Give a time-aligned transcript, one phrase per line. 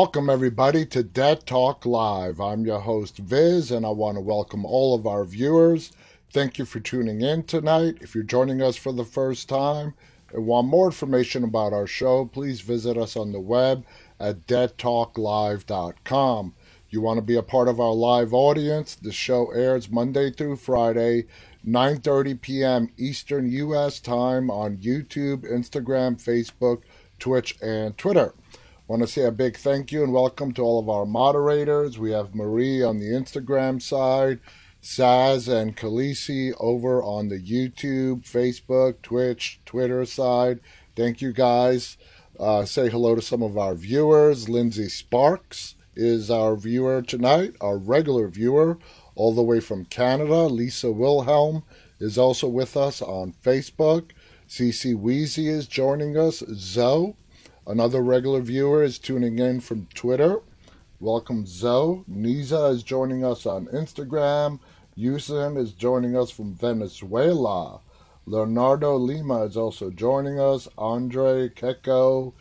[0.00, 2.40] Welcome, everybody, to Dead Talk Live.
[2.40, 5.90] I'm your host, Viz, and I want to welcome all of our viewers.
[6.30, 7.96] Thank you for tuning in tonight.
[8.00, 9.94] If you're joining us for the first time
[10.32, 13.84] and want more information about our show, please visit us on the web
[14.20, 16.54] at deadtalklive.com.
[16.90, 18.94] You want to be a part of our live audience?
[18.94, 21.24] The show airs Monday through Friday,
[21.66, 22.88] 9:30 p.m.
[22.96, 23.98] Eastern U.S.
[23.98, 26.82] time on YouTube, Instagram, Facebook,
[27.18, 28.32] Twitch, and Twitter
[28.88, 31.98] want to say a big thank you and welcome to all of our moderators.
[31.98, 34.40] We have Marie on the Instagram side,
[34.82, 40.60] Saz and Khaleesi over on the YouTube, Facebook, Twitch, Twitter side.
[40.96, 41.98] Thank you guys.
[42.40, 44.48] Uh, say hello to some of our viewers.
[44.48, 48.78] Lindsay Sparks is our viewer tonight, our regular viewer,
[49.14, 50.44] all the way from Canada.
[50.44, 51.62] Lisa Wilhelm
[52.00, 54.12] is also with us on Facebook.
[54.48, 56.42] CC Wheezy is joining us.
[56.54, 57.16] Zoe
[57.68, 60.40] Another regular viewer is tuning in from Twitter.
[61.00, 62.02] Welcome, Zoe.
[62.10, 64.58] Niza is joining us on Instagram.
[64.96, 67.80] Yusin is joining us from Venezuela.
[68.24, 70.66] Leonardo Lima is also joining us.
[70.78, 72.32] Andre Keko.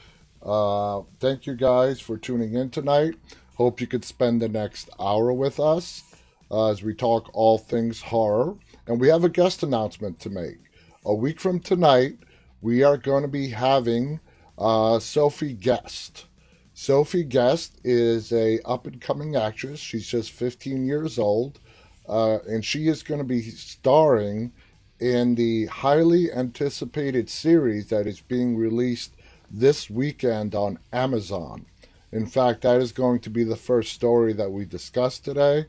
[0.42, 3.16] Uh, thank you guys for tuning in tonight.
[3.56, 6.04] Hope you could spend the next hour with us
[6.50, 8.56] uh, as we talk all things horror.
[8.88, 10.60] And we have a guest announcement to make.
[11.06, 12.18] A week from tonight,
[12.62, 14.22] we are going to be having
[14.58, 16.26] uh, Sophie Guest.
[16.74, 19.80] Sophie Guest is a up and coming actress.
[19.80, 21.60] She's just 15 years old,
[22.08, 24.52] uh, and she is going to be starring
[25.00, 29.14] in the highly anticipated series that is being released
[29.50, 31.66] this weekend on Amazon.
[32.12, 35.66] In fact, that is going to be the first story that we discuss today.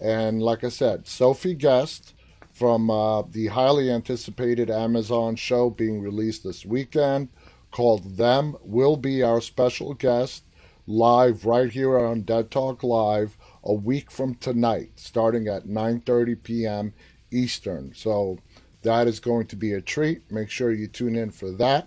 [0.00, 2.14] And like I said, Sophie Guest
[2.52, 7.28] from uh, the highly anticipated Amazon show being released this weekend
[7.78, 10.42] called Them will be our special guest
[10.88, 16.92] live right here on Dead Talk Live a week from tonight, starting at 9:30 p.m.
[17.30, 17.94] Eastern.
[17.94, 18.38] So
[18.82, 20.28] that is going to be a treat.
[20.28, 21.86] Make sure you tune in for that.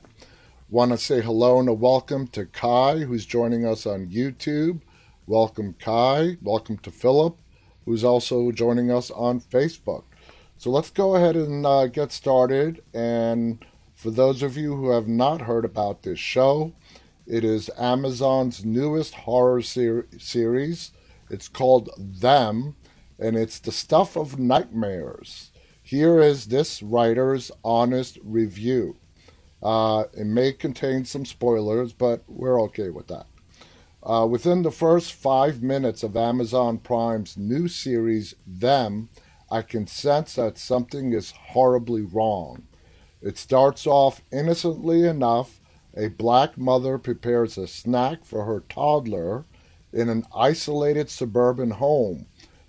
[0.70, 4.80] Want to say hello and a welcome to Kai, who's joining us on YouTube.
[5.28, 6.38] Welcome, Kai.
[6.42, 7.36] Welcome to Philip,
[7.84, 10.06] who's also joining us on Facebook.
[10.58, 13.66] So let's go ahead and uh, get started and
[14.02, 16.74] for those of you who have not heard about this show,
[17.28, 20.92] it is Amazon's newest horror ser- series.
[21.30, 22.76] It's called Them,
[23.20, 25.52] and it's the stuff of nightmares.
[25.84, 28.98] Here is this writer's honest review.
[29.62, 33.28] Uh, it may contain some spoilers, but we're okay with that.
[34.02, 39.10] Uh, within the first five minutes of Amazon Prime's new series, Them,
[39.52, 42.64] I can sense that something is horribly wrong.
[43.22, 45.60] It starts off innocently enough.
[45.96, 49.46] A black mother prepares a snack for her toddler
[49.94, 52.28] in an isolated suburban home.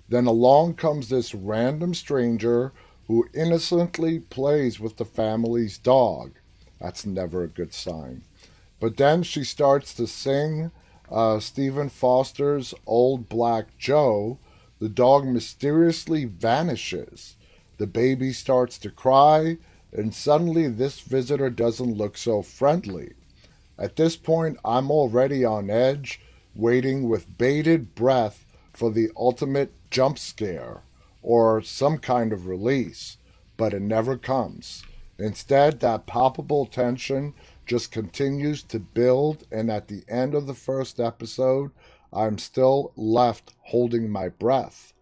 [0.08, 2.72] Then along comes this random stranger
[3.06, 6.32] who innocently plays with the family's dog.
[6.80, 8.22] That's never a good sign.
[8.80, 10.72] But then she starts to sing
[11.10, 14.38] uh, Stephen Foster's Old Black Joe.
[14.80, 17.36] The dog mysteriously vanishes.
[17.78, 19.58] The baby starts to cry
[19.92, 23.12] and suddenly this visitor doesn't look so friendly.
[23.78, 26.20] At this point, I'm already on edge,
[26.54, 30.82] waiting with bated breath for the ultimate jump scare
[31.22, 33.16] or some kind of release,
[33.56, 34.82] but it never comes.
[35.19, 37.34] Instead, that palpable tension
[37.66, 41.70] just continues to build, and at the end of the first episode,
[42.12, 44.92] I'm still left holding my breath.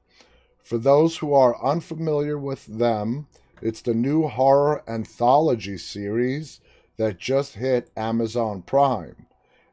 [0.63, 3.27] For those who are unfamiliar with them,
[3.63, 6.61] it's the new horror anthology series
[6.97, 9.27] that just hit Amazon Prime.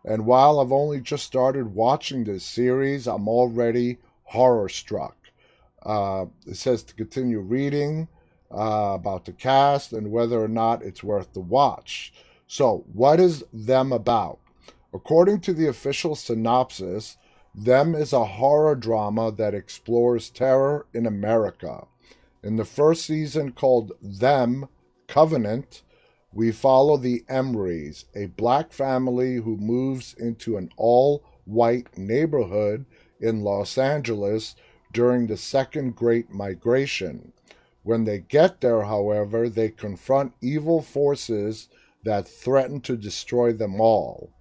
[0.06, 5.16] And while I've only just started watching this series, I'm already horror struck.
[5.84, 8.08] Uh, it says to continue reading
[8.50, 12.14] uh, about the cast and whether or not it's worth the watch.
[12.48, 14.40] So, what is Them about?
[14.94, 17.18] According to the official synopsis,
[17.54, 21.88] Them is a horror drama that explores terror in America.
[22.44, 24.68] In the first season called Them
[25.08, 25.82] Covenant,
[26.32, 32.86] we follow the Emorys, a black family who moves into an all white neighborhood
[33.20, 34.56] in Los Angeles
[34.94, 37.34] during the Second Great Migration.
[37.84, 41.70] When they get there, however, they confront evil forces
[42.04, 44.32] that threaten to destroy them all.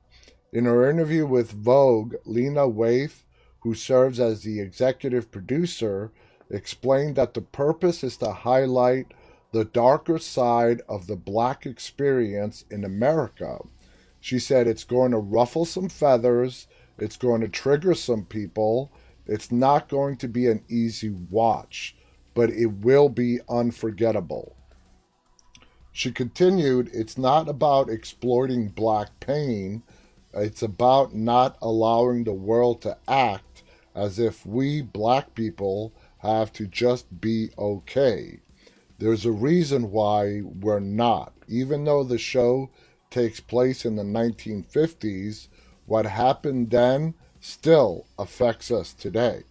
[0.53, 3.23] In her interview with Vogue, Lena Waithe,
[3.61, 6.13] who serves as the executive producer,
[6.51, 9.13] explained that the purpose is to highlight
[9.53, 13.59] the darker side of the black experience in America.
[14.21, 16.67] She said it's going to ruffle some feathers
[16.99, 18.91] It's going to trigger some people.
[19.27, 21.95] It's not going to be an easy watch,
[22.35, 24.57] but it will be unforgettable.
[25.93, 29.83] She continued, It's not about exploiting black pain,
[30.33, 33.63] it's about not allowing the world to act
[33.95, 35.93] as if we black people
[36.27, 38.41] have to just be okay.
[38.99, 41.33] There's a reason why we're not.
[41.49, 42.71] Even though the show
[43.11, 45.49] takes place in the 1950s,
[45.87, 49.45] what happened then still affects us today.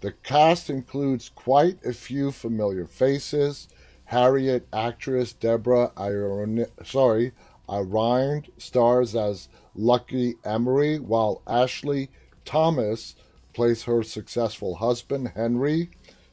[0.00, 3.68] The cast includes quite a few familiar faces.
[4.06, 7.32] Harriet actress Deborah Iron, sorry,
[7.68, 12.10] Irond stars as Lucky Emory, while Ashley
[12.44, 13.14] Thomas
[13.54, 15.90] plays her successful husband, Henry.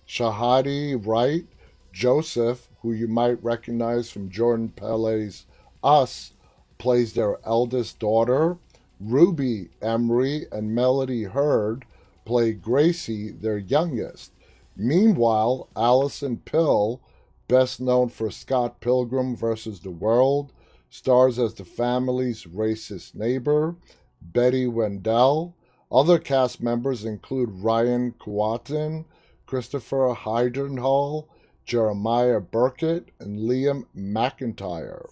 [0.08, 1.46] Shahadi Wright,
[1.94, 5.46] Joseph, who you might recognize from Jordan Peele's
[5.84, 6.34] Us,
[6.78, 8.58] plays their eldest daughter.
[9.00, 11.86] Ruby Emory and Melody Hurd
[12.26, 14.32] play Gracie, their youngest.
[14.76, 17.02] Meanwhile, Alison Pill,
[17.48, 19.80] best known for Scott Pilgrim vs.
[19.82, 20.54] the World,
[20.90, 23.76] stars as the family's racist neighbor,
[24.22, 25.56] Betty Wendell.
[25.92, 29.06] Other cast members include Ryan Kwanten,
[29.46, 31.28] Christopher Heyerdahl,
[31.66, 35.10] Jeremiah Birkett, and Liam McIntyre.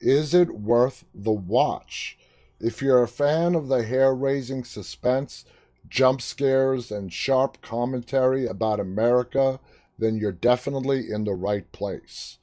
[0.00, 2.16] Is it worth the watch?
[2.60, 5.44] If you're a fan of the hair raising suspense,
[5.88, 9.58] jump scares, and sharp commentary about America,
[9.98, 12.38] then you're definitely in the right place.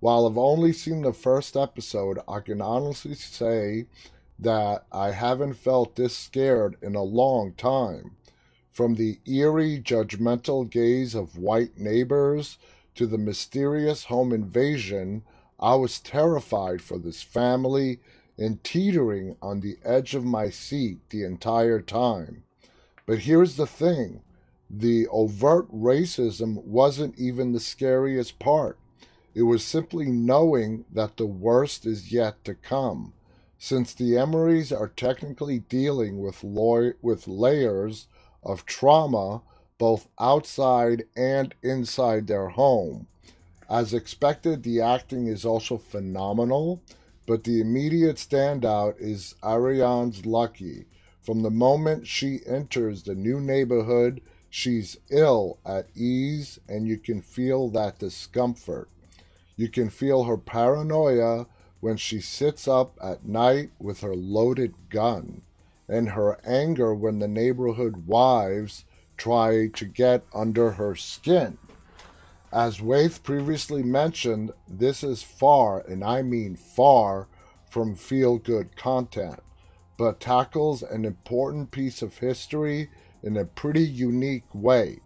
[0.00, 3.86] While I've only seen the first episode, I can honestly say
[4.42, 8.16] that I haven't felt this scared in a long time.
[8.70, 12.58] From the eerie, judgmental gaze of white neighbors
[12.94, 15.22] to the mysterious home invasion,
[15.60, 18.00] I was terrified for this family
[18.38, 22.44] and teetering on the edge of my seat the entire time.
[23.06, 24.22] But here's the thing
[24.68, 28.78] the overt racism wasn't even the scariest part.
[29.34, 33.12] It was simply knowing that the worst is yet to come.
[33.64, 38.08] Since the Emorys are technically dealing with, with layers
[38.42, 39.42] of trauma
[39.78, 43.06] both outside and inside their home.
[43.70, 46.82] As expected, the acting is also phenomenal,
[47.24, 50.86] but the immediate standout is Ariane's Lucky.
[51.20, 57.22] From the moment she enters the new neighborhood, she's ill at ease, and you can
[57.22, 58.90] feel that discomfort.
[59.54, 61.46] You can feel her paranoia
[61.82, 65.42] when she sits up at night with her loaded gun,
[65.88, 68.84] and her anger when the neighborhood wives
[69.16, 71.58] try to get under her skin.
[72.52, 77.26] As Waithe previously mentioned, this is far, and I mean far,
[77.68, 79.40] from feel good content,
[79.96, 82.90] but tackles an important piece of history
[83.24, 85.00] in a pretty unique way.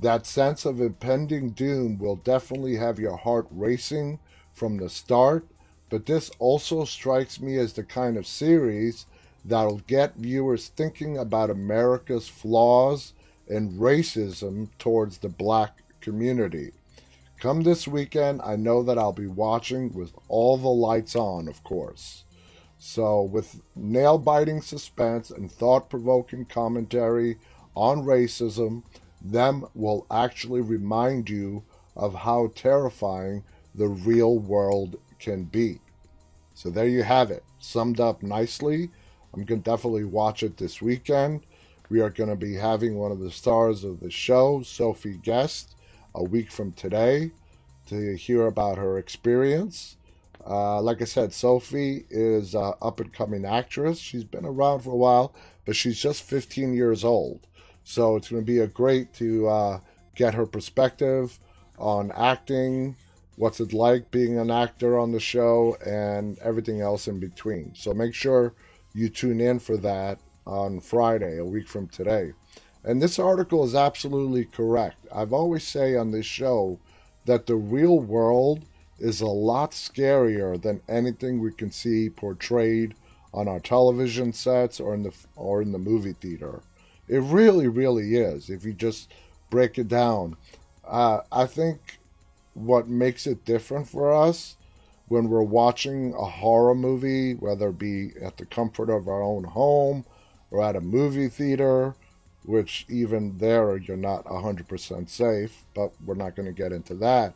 [0.00, 4.18] That sense of impending doom will definitely have your heart racing
[4.52, 5.46] from the start,
[5.90, 9.06] but this also strikes me as the kind of series
[9.44, 13.12] that'll get viewers thinking about America's flaws
[13.48, 16.72] and racism towards the black community.
[17.40, 21.64] Come this weekend, I know that I'll be watching with all the lights on, of
[21.64, 22.24] course.
[22.78, 27.38] So, with nail biting suspense and thought provoking commentary
[27.74, 28.84] on racism,
[29.20, 31.64] them will actually remind you
[31.96, 33.44] of how terrifying
[33.74, 35.80] the real world can be.
[36.54, 38.90] So there you have it, summed up nicely.
[39.32, 41.46] I'm going to definitely watch it this weekend.
[41.88, 45.74] We are going to be having one of the stars of the show, Sophie Guest,
[46.14, 47.30] a week from today
[47.88, 49.96] to hear about her experience.
[50.46, 53.98] Uh, like I said, Sophie is an up and coming actress.
[53.98, 55.34] She's been around for a while,
[55.64, 57.46] but she's just 15 years old.
[57.84, 59.80] So it's going to be a great to uh,
[60.14, 61.38] get her perspective
[61.78, 62.96] on acting,
[63.40, 67.74] what's it like being an actor on the show, and everything else in between.
[67.74, 68.52] So make sure
[68.92, 72.34] you tune in for that on Friday, a week from today.
[72.84, 75.06] And this article is absolutely correct.
[75.10, 76.80] I've always say on this show
[77.24, 78.66] that the real world
[78.98, 82.94] is a lot scarier than anything we can see portrayed
[83.32, 86.60] on our television sets or in the or in the movie theater.
[87.08, 88.50] It really, really is.
[88.50, 89.10] If you just
[89.48, 90.36] break it down,
[90.84, 91.99] uh, I think
[92.54, 94.56] what makes it different for us
[95.08, 99.42] when we're watching a horror movie, whether it be at the comfort of our own
[99.42, 100.04] home
[100.52, 101.96] or at a movie theater,
[102.44, 107.34] which even there you're not 100% safe, but we're not going to get into that.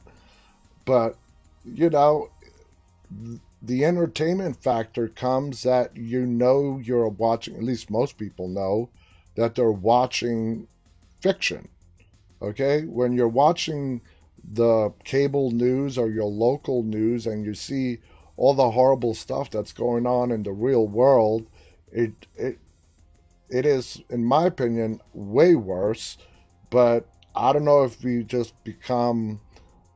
[0.84, 1.16] But,
[1.64, 2.30] you know,
[3.60, 8.88] the entertainment factor comes that you know you're watching, at least most people know,
[9.34, 10.68] that they're watching
[11.20, 11.68] fiction.
[12.40, 12.82] Okay?
[12.82, 14.00] When you're watching
[14.52, 17.98] the cable news or your local news and you see
[18.36, 21.46] all the horrible stuff that's going on in the real world,
[21.92, 22.58] it it
[23.48, 26.18] it is, in my opinion, way worse.
[26.70, 29.40] But I don't know if we just become,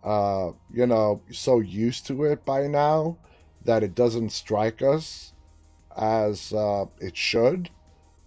[0.04, 3.18] uh, you know, so used to it by now
[3.64, 5.32] that it doesn't strike us
[5.96, 7.70] as uh, it should.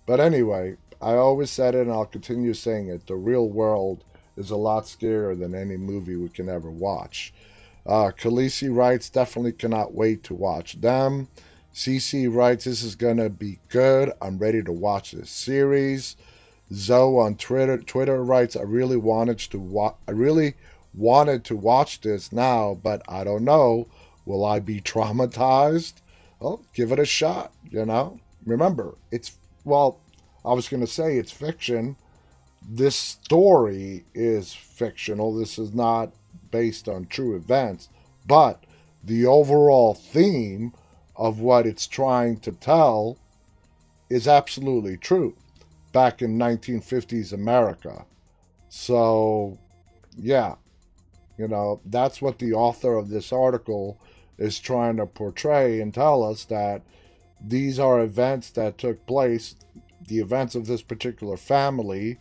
[0.05, 3.07] But anyway, I always said it and I'll continue saying it.
[3.07, 4.03] The real world
[4.41, 7.33] is a lot scarier than any movie we can ever watch.
[7.85, 11.27] Uh, Khaleesi writes, definitely cannot wait to watch them.
[11.73, 14.11] CC writes, this is going to be good.
[14.21, 16.17] I'm ready to watch this series.
[16.73, 20.55] Zoe on Twitter Twitter writes, I really wanted to watch, I really
[20.93, 23.87] wanted to watch this now, but I don't know.
[24.25, 25.93] Will I be traumatized?
[26.39, 28.19] Well, give it a shot, you know?
[28.45, 29.99] Remember, it's well,
[30.43, 31.95] I was going to say it's fiction.
[32.61, 35.33] This story is fictional.
[35.33, 36.13] This is not
[36.51, 37.89] based on true events,
[38.27, 38.63] but
[39.03, 40.73] the overall theme
[41.15, 43.17] of what it's trying to tell
[44.09, 45.35] is absolutely true
[45.91, 48.05] back in 1950s America.
[48.69, 49.57] So,
[50.17, 50.55] yeah,
[51.37, 53.99] you know, that's what the author of this article
[54.37, 56.81] is trying to portray and tell us that
[57.43, 59.55] these are events that took place,
[60.07, 62.19] the events of this particular family,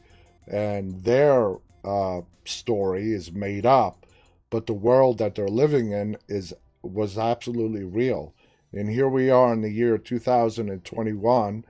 [0.51, 4.05] and their uh, story is made up,
[4.51, 6.53] but the world that they're living in is
[6.83, 8.35] was absolutely real.
[8.73, 11.65] And here we are in the year 2021,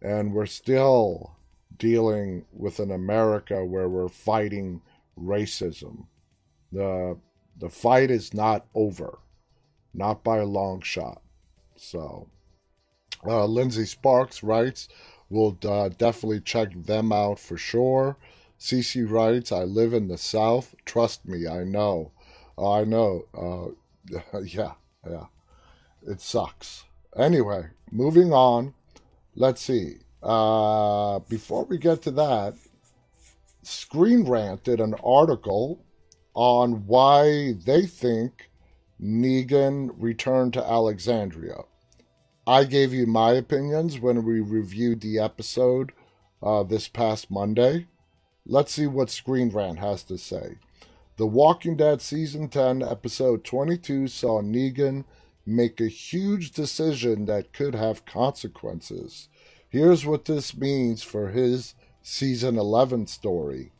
[0.00, 1.36] and we're still
[1.76, 4.82] dealing with an America where we're fighting
[5.18, 6.06] racism.
[6.70, 7.18] The
[7.58, 9.18] the fight is not over,
[9.92, 11.20] not by a long shot.
[11.76, 12.28] So,
[13.26, 14.88] uh, Lindsay Sparks writes,
[15.32, 18.16] "We'll uh, definitely check them out for sure."
[18.58, 20.74] CC writes, "I live in the South.
[20.84, 22.12] Trust me, I know.
[22.58, 23.24] I know.
[23.34, 24.72] Uh, yeah,
[25.08, 25.26] yeah.
[26.06, 26.84] It sucks.
[27.16, 28.74] Anyway, moving on.
[29.34, 29.98] Let's see.
[30.22, 32.54] Uh, before we get to that,
[33.62, 35.84] Screen Rant did an article
[36.34, 38.50] on why they think
[39.00, 41.62] Negan returned to Alexandria.
[42.46, 45.92] I gave you my opinions when we reviewed the episode
[46.42, 47.86] uh, this past Monday.
[48.44, 50.56] Let's see what Screen Rant has to say.
[51.18, 55.04] The Walking Dead Season 10, Episode 22 saw Negan
[55.46, 59.28] make a huge decision that could have consequences.
[59.68, 63.70] Here's what this means for his season 11 story.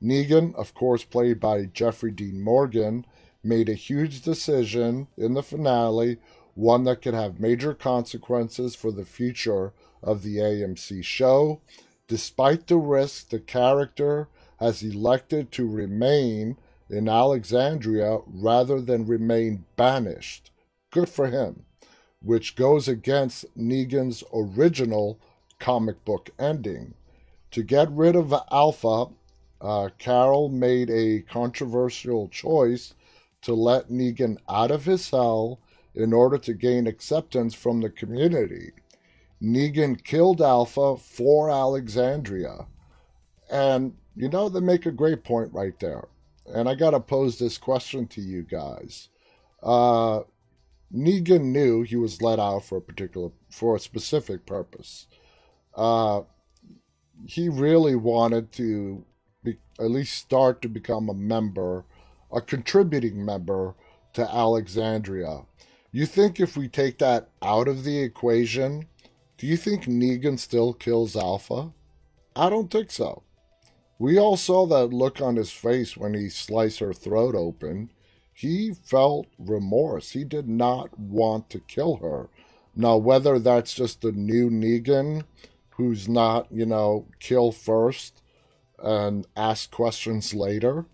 [0.00, 3.04] Negan, of course, played by Jeffrey Dean Morgan,
[3.42, 6.18] made a huge decision in the finale,
[6.54, 11.60] one that could have major consequences for the future of the AMC show.
[12.08, 14.28] Despite the risk, the character
[14.58, 16.56] has elected to remain
[16.90, 20.50] in Alexandria rather than remain banished.
[20.90, 21.64] Good for him.
[22.20, 25.18] Which goes against Negan's original
[25.58, 26.94] comic book ending.
[27.52, 29.06] To get rid of Alpha,
[29.60, 32.94] uh, Carol made a controversial choice
[33.42, 35.60] to let Negan out of his cell
[35.94, 38.72] in order to gain acceptance from the community.
[39.42, 42.66] Negan killed Alpha for Alexandria.
[43.50, 46.08] And, you know, they make a great point right there.
[46.46, 49.08] And I got to pose this question to you guys.
[49.62, 50.20] Uh,
[50.94, 55.06] Negan knew he was let out for a particular, for a specific purpose.
[55.74, 56.22] Uh,
[57.26, 59.04] he really wanted to
[59.42, 61.84] be, at least start to become a member,
[62.32, 63.74] a contributing member
[64.12, 65.42] to Alexandria.
[65.94, 68.86] You think if we take that out of the equation,
[69.36, 71.72] do you think Negan still kills Alpha?
[72.34, 73.24] I don't think so.
[73.98, 77.90] We all saw that look on his face when he sliced her throat open.
[78.32, 80.12] He felt remorse.
[80.12, 82.30] He did not want to kill her.
[82.74, 85.24] Now, whether that's just the new Negan
[85.76, 88.22] who's not, you know, kill first
[88.78, 90.86] and ask questions later.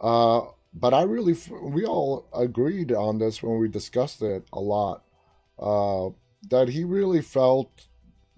[0.00, 0.42] Uh,
[0.78, 5.04] but I really, we all agreed on this when we discussed it a lot,
[5.58, 6.10] uh,
[6.50, 7.86] that he really felt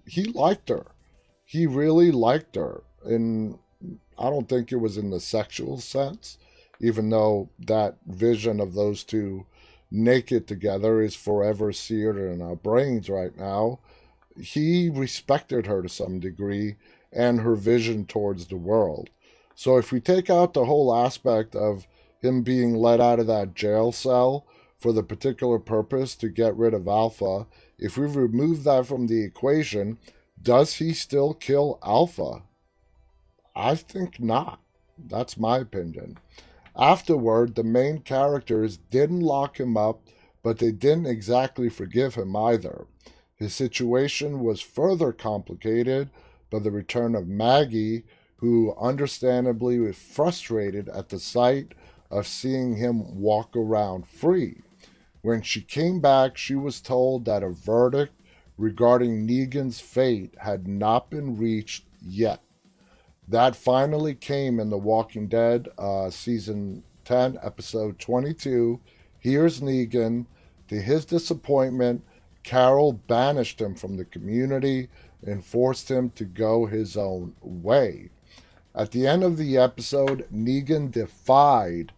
[0.05, 0.87] he liked her.
[1.45, 2.83] He really liked her.
[3.03, 3.59] And
[4.17, 6.37] I don't think it was in the sexual sense,
[6.79, 9.45] even though that vision of those two
[9.91, 13.79] naked together is forever seared in our brains right now
[14.39, 16.75] he respected her to some degree
[17.11, 19.09] and her vision towards the world.
[19.55, 21.87] So if we take out the whole aspect of
[22.19, 24.45] him being let out of that jail cell
[24.77, 27.47] for the particular purpose to get rid of Alpha,
[27.77, 29.97] if we remove that from the equation,
[30.41, 32.43] does he still kill Alpha?
[33.55, 34.61] I think not.
[34.97, 36.17] That's my opinion.
[36.77, 40.01] Afterward, the main characters didn't lock him up,
[40.43, 42.87] but they didn't exactly forgive him either.
[43.35, 46.09] His situation was further complicated
[46.49, 48.03] by the return of Maggie,
[48.37, 51.73] who understandably was frustrated at the sight
[52.11, 54.61] of seeing him walk around free.
[55.21, 58.13] When she came back, she was told that a verdict
[58.57, 62.41] regarding Negan's fate had not been reached yet.
[63.27, 68.79] That finally came in The Walking Dead, uh, season 10, episode 22.
[69.19, 70.25] Here's Negan.
[70.69, 72.03] To his disappointment,
[72.43, 74.89] Carol banished him from the community
[75.25, 78.09] and forced him to go his own way.
[78.73, 81.91] At the end of the episode, Negan defied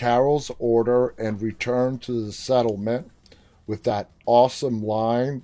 [0.00, 3.10] Carol's order and returned to the settlement
[3.66, 5.42] with that awesome line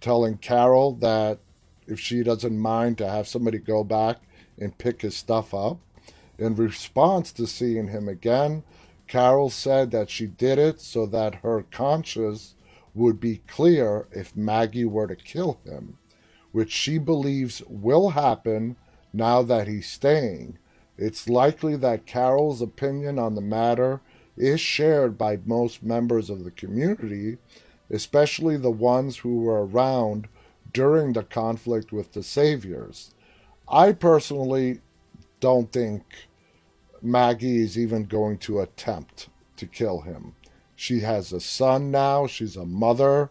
[0.00, 1.40] telling Carol that
[1.88, 4.18] if she doesn't mind to have somebody go back
[4.60, 5.80] and pick his stuff up.
[6.38, 8.62] In response to seeing him again,
[9.08, 12.54] Carol said that she did it so that her conscience
[12.94, 15.98] would be clear if Maggie were to kill him,
[16.52, 18.76] which she believes will happen
[19.12, 20.58] now that he's staying
[20.98, 24.00] it's likely that Carol's opinion on the matter
[24.36, 27.38] is shared by most members of the community,
[27.90, 30.28] especially the ones who were around
[30.72, 33.14] during the conflict with the Saviors.
[33.68, 34.80] I personally
[35.40, 36.02] don't think
[37.02, 40.34] Maggie is even going to attempt to kill him.
[40.74, 43.30] She has a son now, she's a mother.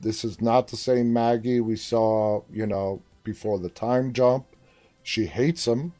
[0.00, 4.46] This is not the same Maggie we saw, you know, before the time jump.
[5.02, 5.92] She hates him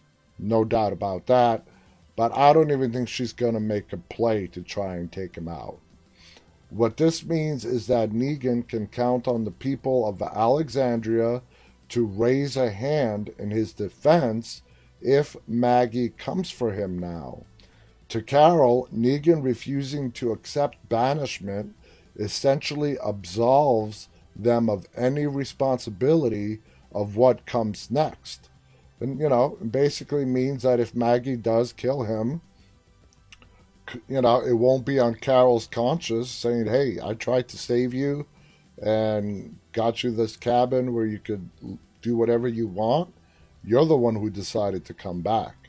[0.42, 1.64] no doubt about that.
[2.16, 5.36] But I don't even think she's going to make a play to try and take
[5.36, 5.78] him out.
[6.68, 11.42] What this means is that Negan can count on the people of Alexandria
[11.90, 14.62] to raise a hand in his defense
[15.00, 17.44] if Maggie comes for him now.
[18.08, 21.74] To Carol, Negan refusing to accept banishment
[22.16, 26.60] essentially absolves them of any responsibility
[26.92, 28.48] of what comes next.
[29.02, 32.40] And, you know, basically means that if Maggie does kill him,
[34.06, 38.26] you know, it won't be on Carol's conscience saying, hey, I tried to save you
[38.80, 41.50] and got you this cabin where you could
[42.00, 43.12] do whatever you want.
[43.64, 45.68] You're the one who decided to come back.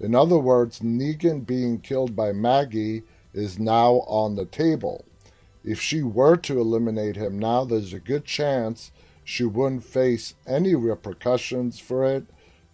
[0.00, 3.02] In other words, Negan being killed by Maggie
[3.34, 5.04] is now on the table.
[5.62, 8.90] If she were to eliminate him now, there's a good chance
[9.22, 12.24] she wouldn't face any repercussions for it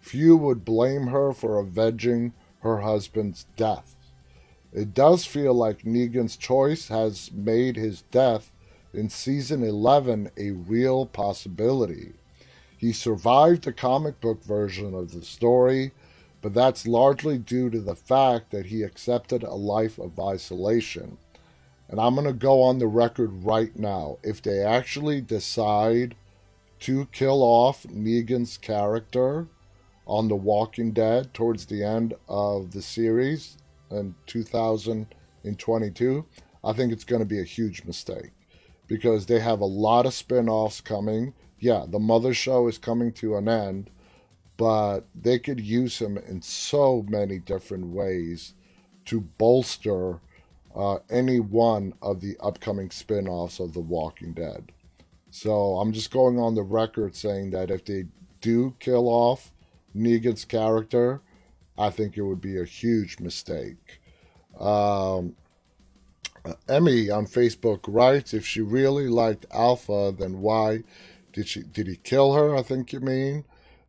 [0.07, 3.95] few would blame her for avenging her husband's death.
[4.73, 8.51] It does feel like Negan's choice has made his death
[8.93, 12.13] in season 11 a real possibility.
[12.77, 15.91] He survived the comic book version of the story,
[16.41, 21.17] but that's largely due to the fact that he accepted a life of isolation.
[21.89, 24.19] And I'm going to go on the record right now.
[24.23, 26.15] If they actually decide
[26.81, 29.47] to kill off Negan's character,
[30.07, 33.57] on The Walking Dead towards the end of the series
[33.91, 36.25] in 2022,
[36.63, 38.31] I think it's going to be a huge mistake
[38.87, 41.33] because they have a lot of spin offs coming.
[41.59, 43.89] Yeah, the Mother Show is coming to an end,
[44.55, 48.53] but they could use him in so many different ways
[49.05, 50.21] to bolster
[50.75, 54.71] uh, any one of the upcoming spin offs of The Walking Dead.
[55.31, 58.05] So I'm just going on the record saying that if they
[58.39, 59.51] do kill off
[59.97, 61.21] Negan's character,
[61.77, 64.01] I think it would be a huge mistake.
[64.59, 65.35] Um,
[66.67, 70.83] Emmy on Facebook writes, if she really liked Alpha, then why
[71.33, 72.55] did she did he kill her?
[72.55, 73.45] I think you mean.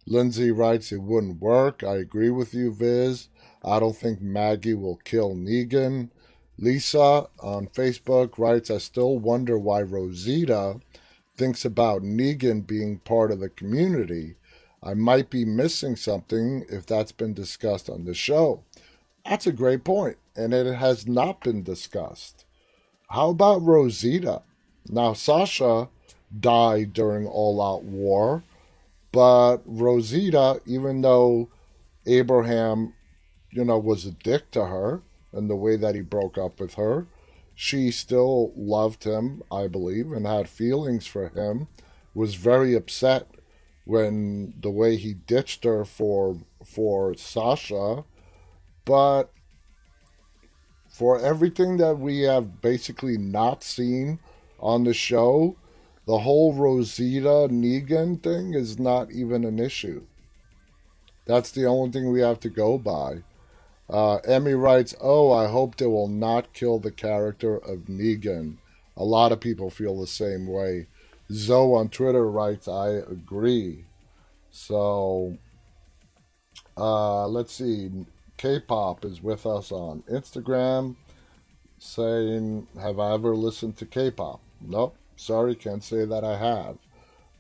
[0.07, 1.85] Lindsay writes, it wouldn't work.
[1.85, 3.29] I agree with you, Viz.
[3.63, 6.11] I don't think Maggie will kill Negan.
[6.57, 10.81] Lisa on Facebook writes, I still wonder why Rosita
[11.37, 14.35] thinks about Negan being part of the community.
[14.83, 18.63] I might be missing something if that's been discussed on the show.
[19.25, 22.45] That's a great point, and it has not been discussed.
[23.11, 24.43] How about Rosita?
[24.89, 25.89] Now, Sasha
[26.39, 28.45] died during All Out War,
[29.13, 31.49] but Rosita, even though
[32.07, 32.95] Abraham,
[33.51, 36.75] you know, was a dick to her and the way that he broke up with
[36.75, 37.07] her,
[37.55, 41.67] she still loved him, I believe, and had feelings for him,
[42.15, 43.27] was very upset
[43.89, 48.05] when the way he ditched her for for Sasha,
[48.85, 49.33] but
[50.87, 54.19] for everything that we have basically not seen
[54.61, 55.57] on the show,
[56.05, 60.05] the whole Rosita Negan thing is not even an issue.
[61.25, 63.23] That's the only thing we have to go by.
[63.89, 68.59] Uh, Emmy writes, Oh, I hope they will not kill the character of Negan.
[68.99, 70.89] A lot of people feel the same way.
[71.31, 73.85] Zoe on Twitter writes, I agree.
[74.51, 75.37] So,
[76.77, 77.91] uh, let's see.
[78.37, 80.97] K pop is with us on Instagram
[81.79, 84.41] saying, Have I ever listened to K pop?
[84.61, 84.97] Nope.
[85.17, 86.79] Sorry, can't say that I have.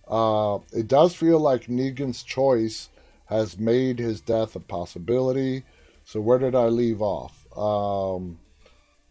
[0.07, 2.88] Uh, it does feel like Negan's choice
[3.27, 5.62] has made his death a possibility.
[6.05, 7.46] So, where did I leave off?
[7.57, 8.38] Um,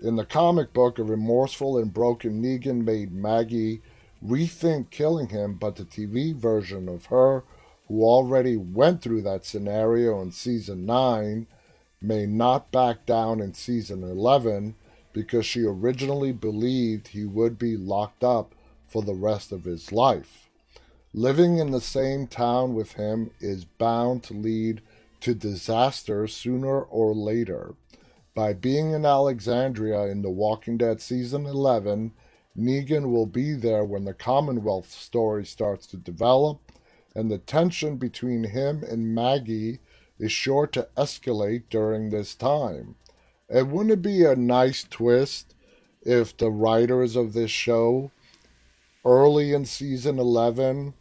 [0.01, 3.81] in the comic book, a remorseful and broken Negan made Maggie
[4.25, 7.43] rethink killing him, but the TV version of her,
[7.87, 11.47] who already went through that scenario in season 9,
[12.01, 14.75] may not back down in season 11
[15.13, 18.53] because she originally believed he would be locked up
[18.87, 20.47] for the rest of his life.
[21.13, 24.81] Living in the same town with him is bound to lead
[25.21, 27.73] to disaster sooner or later.
[28.35, 32.11] By being in Alexandria in The Walking Dead season 11,
[32.57, 36.59] Negan will be there when the Commonwealth story starts to develop,
[37.13, 39.79] and the tension between him and Maggie
[40.19, 42.95] is sure to escalate during this time.
[43.49, 45.53] And wouldn't it be a nice twist
[46.01, 48.11] if the writers of this show,
[49.05, 50.93] early in season 11,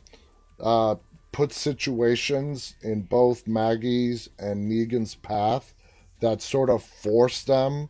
[0.61, 0.97] uh,
[1.33, 5.75] put situations in both Maggie's and Negan's path
[6.21, 7.89] that sort of force them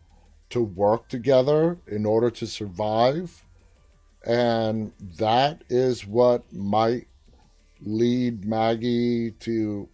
[0.51, 3.46] to work together in order to survive?
[4.27, 7.07] And that is what might
[7.81, 9.89] lead Maggie to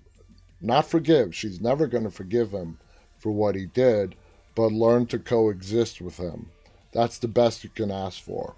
[0.60, 1.34] not forgive.
[1.34, 2.78] She's never going to forgive him
[3.18, 4.14] for what he did,
[4.54, 6.50] but learn to coexist with him.
[6.92, 8.54] That's the best you can ask for.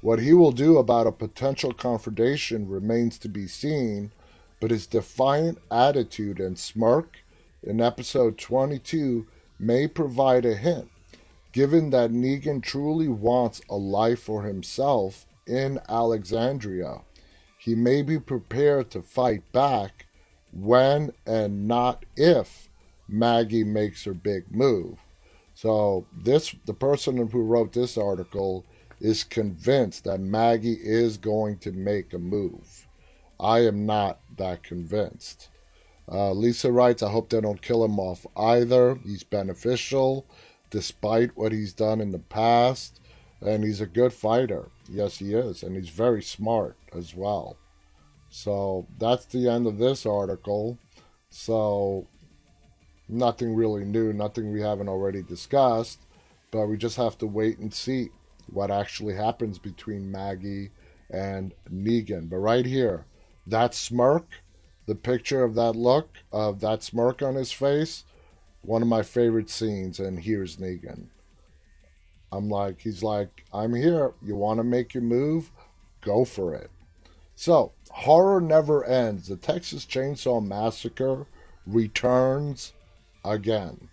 [0.00, 4.12] What he will do about a potential confrontation remains to be seen,
[4.60, 7.18] but his defiant attitude and smirk
[7.62, 9.26] in episode 22
[9.58, 10.90] may provide a hint,
[11.54, 17.02] given that Negan truly wants a life for himself in Alexandria.
[17.56, 20.06] He may be prepared to fight back
[20.52, 22.68] when and not if
[23.08, 24.98] Maggie makes her big move.
[25.54, 28.64] So this the person who wrote this article
[29.00, 32.88] is convinced that Maggie is going to make a move.
[33.38, 35.50] I am not that convinced.
[36.10, 38.96] Uh, Lisa writes, I hope they don't kill him off either.
[39.04, 40.26] He's beneficial
[40.70, 43.00] despite what he's done in the past,
[43.40, 44.70] and he's a good fighter.
[44.88, 47.56] Yes, he is, and he's very smart as well.
[48.30, 50.78] So that's the end of this article.
[51.30, 52.06] So
[53.08, 56.00] nothing really new, nothing we haven't already discussed,
[56.50, 58.08] but we just have to wait and see
[58.46, 60.70] what actually happens between Maggie
[61.10, 62.28] and Negan.
[62.28, 63.06] But right here,
[63.46, 64.26] that smirk,
[64.86, 68.04] the picture of that look, of that smirk on his face,
[68.64, 70.00] one of my favorite scenes.
[70.00, 71.06] And here's Negan.
[72.32, 74.12] I'm like, he's like, I'm here.
[74.22, 75.50] You want to make your move?
[76.00, 76.70] Go for it.
[77.36, 79.28] So, horror never ends.
[79.28, 81.26] The Texas Chainsaw Massacre
[81.66, 82.72] returns
[83.24, 83.88] again.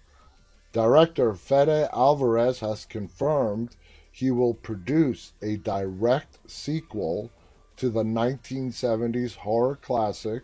[0.74, 3.76] Director Fede Alvarez has confirmed
[4.12, 7.32] he will produce a direct sequel
[7.78, 10.44] to the 1970s horror classic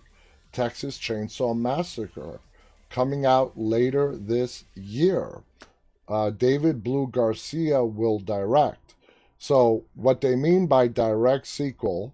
[0.51, 2.39] Texas Chainsaw Massacre,
[2.89, 5.43] coming out later this year.
[6.07, 8.95] Uh, David Blue Garcia will direct.
[9.37, 12.13] So, what they mean by direct sequel,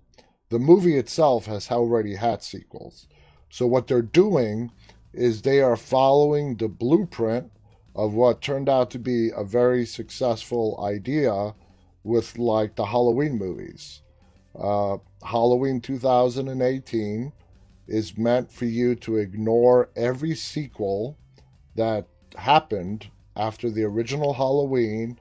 [0.50, 3.08] the movie itself has already had sequels.
[3.50, 4.72] So, what they're doing
[5.14, 7.52] is they are following the blueprint
[7.96, 11.54] of what turned out to be a very successful idea
[12.04, 14.02] with like the Halloween movies.
[14.60, 17.32] Uh, Halloween 2018
[17.88, 21.18] is meant for you to ignore every sequel
[21.76, 25.20] that happened after the original Halloween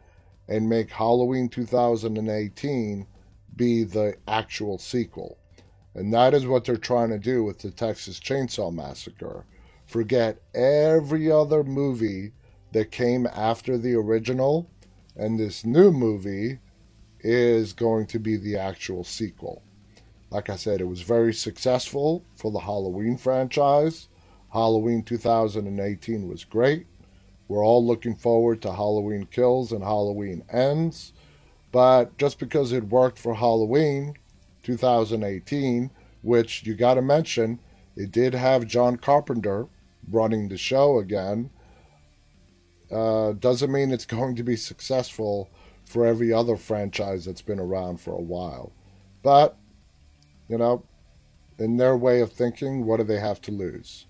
[0.49, 3.07] and make Halloween 2018
[3.55, 5.39] be the actual sequel.
[5.95, 9.45] And that is what they're trying to do with the Texas Chainsaw Massacre.
[9.87, 12.33] Forget every other movie
[12.73, 14.71] that came after the original,
[15.15, 16.61] and this new movie
[17.21, 19.63] is going to be the actual sequel.
[20.33, 24.09] Like I said, it was very successful for the Halloween franchise.
[24.51, 26.87] Halloween 2018 was great.
[27.49, 31.13] We're all looking forward to Halloween Kills and Halloween Ends.
[31.71, 34.15] But just because it worked for Halloween
[34.63, 35.91] 2018,
[36.23, 37.59] which you got to mention,
[37.95, 39.67] it did have John Carpenter
[40.11, 41.51] running the show again.
[42.91, 45.51] uh, doesn't mean it's going to be successful
[45.85, 48.73] for every other franchise that's been around for a while.
[49.23, 49.57] But,
[50.53, 50.85] you know,
[51.59, 54.05] in their way of thinking, what do they have to lose?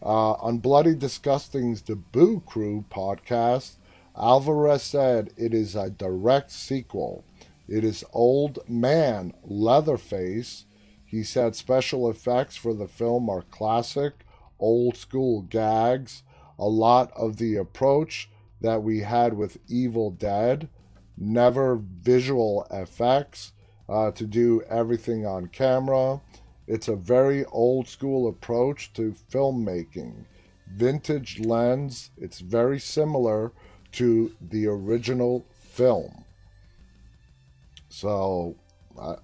[0.00, 3.78] Uh, on Bloody Disgusting's The Boo Crew podcast,
[4.16, 7.24] Alvarez said it is a direct sequel.
[7.66, 10.66] It is Old Man Leatherface.
[11.04, 14.12] He said special effects for the film are classic,
[14.60, 16.22] old school gags,
[16.60, 20.68] a lot of the approach that we had with Evil Dead,
[21.18, 23.50] never visual effects
[23.88, 26.20] uh, to do everything on camera.
[26.66, 30.24] It's a very old school approach to filmmaking.
[30.68, 33.52] Vintage lens, it's very similar
[33.92, 36.24] to the original film.
[37.88, 38.56] So,
[38.98, 39.16] uh,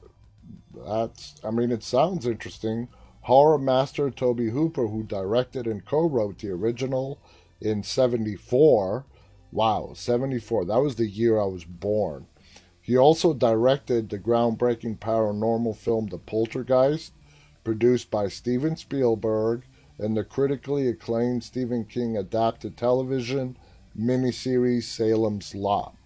[0.86, 2.88] that's, I mean, it sounds interesting.
[3.22, 7.18] Horror master Tobe Hooper, who directed and co wrote the original
[7.60, 9.06] in 74.
[9.50, 10.66] Wow, 74.
[10.66, 12.26] That was the year I was born.
[12.88, 17.12] He also directed the groundbreaking paranormal film The Poltergeist,
[17.62, 19.64] produced by Steven Spielberg,
[19.98, 23.58] and the critically acclaimed Stephen King adapted television
[23.94, 25.96] miniseries Salem's Lot.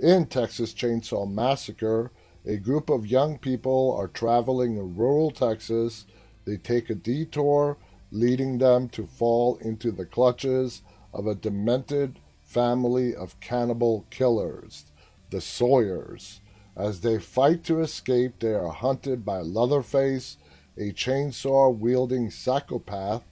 [0.00, 2.10] In Texas Chainsaw Massacre,
[2.46, 6.06] a group of young people are traveling in rural Texas.
[6.46, 7.76] They take a detour,
[8.10, 10.80] leading them to fall into the clutches
[11.12, 14.86] of a demented family of cannibal killers,
[15.32, 16.40] the Sawyers.
[16.76, 20.36] As they fight to escape, they are hunted by Leatherface,
[20.78, 23.24] a chainsaw wielding psychopath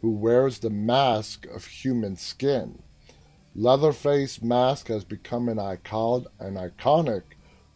[0.00, 2.82] who wears the mask of human skin.
[3.54, 7.22] Leatherface mask has become an icon, an iconic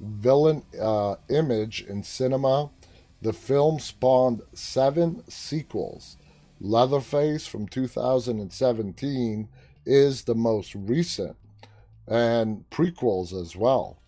[0.00, 2.70] villain uh, image in cinema.
[3.22, 6.16] The film spawned seven sequels.
[6.60, 9.48] Leatherface from 2017
[9.84, 11.36] is the most recent,
[12.06, 13.98] and prequels as well.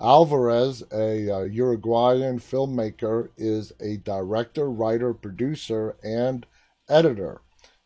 [0.00, 6.46] Alvarez, a uh, Uruguayan filmmaker, is a director, writer, producer, and
[6.88, 7.40] editor.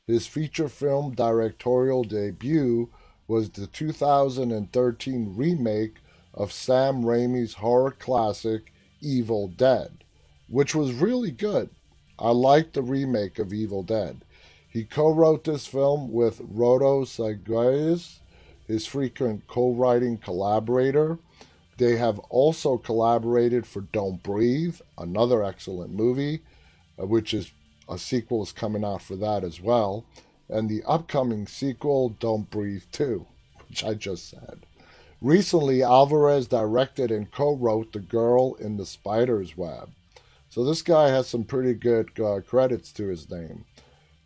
[0.07, 2.91] His feature film directorial debut
[3.27, 5.97] was the 2013 remake
[6.35, 10.05] of Sam Raimi's horror classic Evil Dead,
[10.49, 11.71] which was really good.
[12.19, 14.25] I liked the remake of Evil Dead.
[14.69, 18.21] He co wrote this film with Rodo Sayagues,
[18.67, 21.19] his frequent co writing collaborator.
[21.79, 26.41] They have also collaborated for Don't Breathe, another excellent movie,
[27.01, 27.53] uh, which is
[27.89, 30.05] a sequel is coming out for that as well
[30.53, 33.27] and the upcoming sequel, Don't Breathe 2,
[33.69, 34.67] which I just said.
[35.21, 39.91] Recently, Alvarez directed and co wrote The Girl in the Spider's Web.
[40.51, 43.65] So this guy has some pretty good uh, credits to his name.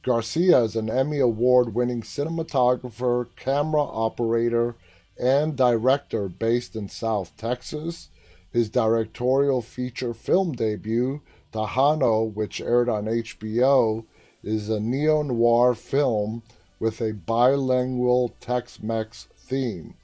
[0.07, 4.77] Garcia is an Emmy Award winning cinematographer, camera operator,
[5.19, 8.09] and director based in South Texas.
[8.53, 14.05] His directorial feature film debut, Tejano, which aired on HBO,
[14.45, 16.45] is a neo noir film
[16.79, 19.95] with a bilingual Tex Mex theme.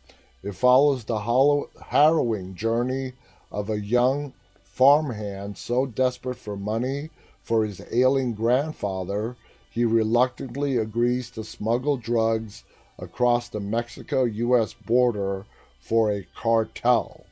[0.43, 3.12] It follows the hollow, harrowing journey
[3.53, 4.33] of a young
[4.65, 7.11] farmhand so desperate for money
[7.45, 9.37] for his ailing grandfather,
[9.73, 12.63] he reluctantly agrees to smuggle drugs
[12.99, 15.47] across the Mexico US border
[15.81, 17.25] for a cartel.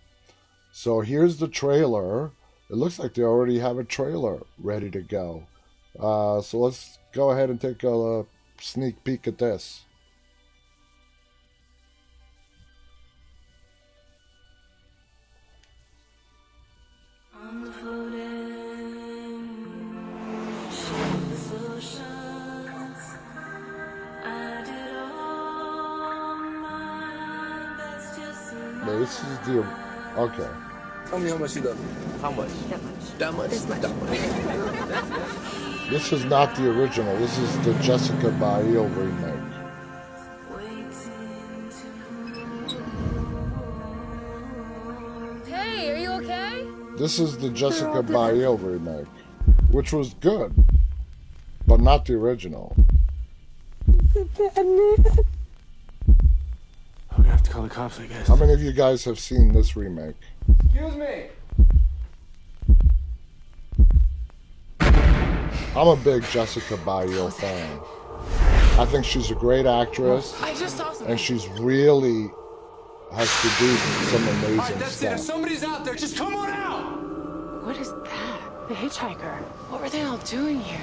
[0.72, 2.30] So here's the trailer.
[2.70, 5.44] It looks like they already have a trailer ready to go.
[5.98, 8.24] Uh, so let's go ahead and take a
[8.58, 9.82] sneak peek at this.
[29.00, 29.66] This is the
[30.18, 30.46] okay.
[31.08, 31.76] Tell me how much you got.
[32.20, 32.50] How much?
[32.68, 33.18] That much.
[33.18, 33.50] That much.
[33.50, 33.80] This much.
[33.80, 34.18] That much.
[35.90, 37.16] This is not the original.
[37.16, 39.40] This is the Jessica Biel remake.
[45.46, 46.66] Hey, are you okay?
[46.98, 49.06] This is the Jessica Biel remake,
[49.70, 50.52] which was good,
[51.66, 52.76] but not the original.
[53.96, 55.24] I'm gonna have to
[57.60, 58.28] call the cops, I guess.
[58.28, 60.16] How many of you guys have seen this remake?
[60.64, 61.26] Excuse me.
[65.76, 67.80] I'm a big Jessica Biel fan.
[68.78, 71.08] I think she's a great actress, I just saw something.
[71.08, 72.30] and she's really
[73.12, 75.12] has produced some amazing right, that's it.
[75.12, 75.20] If stuff.
[75.20, 77.64] somebody's out there, just come on out.
[77.66, 78.68] What is that?
[78.68, 79.36] The hitchhiker.
[79.68, 80.78] What were they all doing here?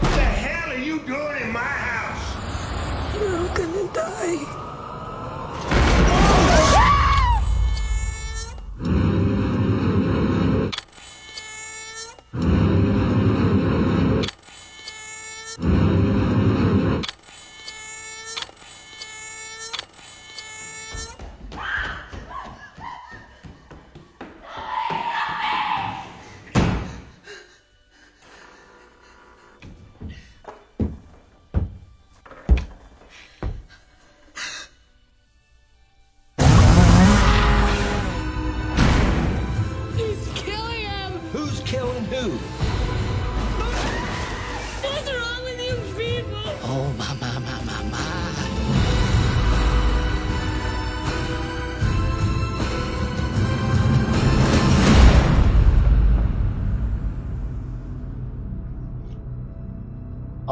[0.00, 3.14] What the hell are you doing in my house?
[3.14, 4.65] You're all gonna die.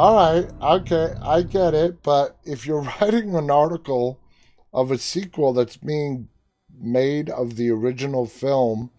[0.05, 4.21] All right, okay, I get it, but if you're writing an article
[4.71, 6.29] of a sequel that's being
[6.79, 8.91] made of the original film,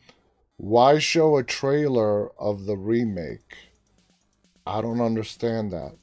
[0.58, 3.56] why show a trailer of the remake?
[4.66, 5.96] I don't understand that.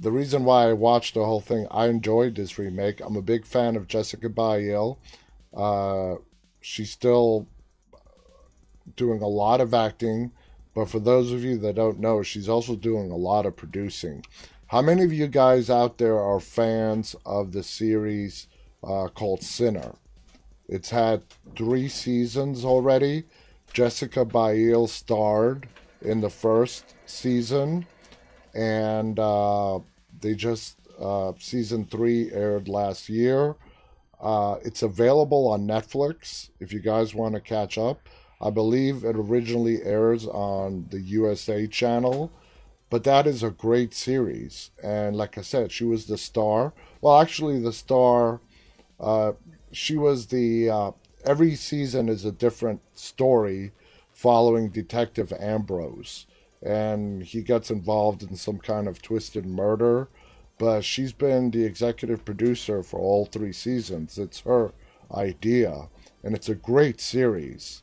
[0.00, 3.00] The reason why I watched the whole thing, I enjoyed this remake.
[3.00, 4.98] I'm a big fan of Jessica Biel.
[5.56, 6.16] Uh,
[6.60, 7.46] she's still
[8.96, 10.32] doing a lot of acting,
[10.74, 14.24] but for those of you that don't know, she's also doing a lot of producing.
[14.68, 18.46] How many of you guys out there are fans of the series
[18.84, 19.96] uh, called Sinner?
[20.68, 21.22] It's had
[21.56, 23.24] three seasons already.
[23.72, 25.68] Jessica Biel starred
[26.00, 27.86] in the first season,
[28.54, 29.80] and uh,
[30.20, 33.56] they just uh, season three aired last year.
[34.20, 38.08] Uh, it's available on Netflix if you guys want to catch up.
[38.40, 42.32] I believe it originally airs on the USA channel,
[42.88, 44.70] but that is a great series.
[44.82, 46.72] And like I said, she was the star.
[47.00, 48.40] Well, actually, the star.
[48.98, 49.32] Uh,
[49.72, 50.70] she was the.
[50.70, 50.90] Uh,
[51.24, 53.72] every season is a different story
[54.10, 56.26] following Detective Ambrose,
[56.62, 60.08] and he gets involved in some kind of twisted murder.
[60.58, 64.18] But she's been the executive producer for all three seasons.
[64.18, 64.72] It's her
[65.14, 65.88] idea,
[66.22, 67.82] and it's a great series.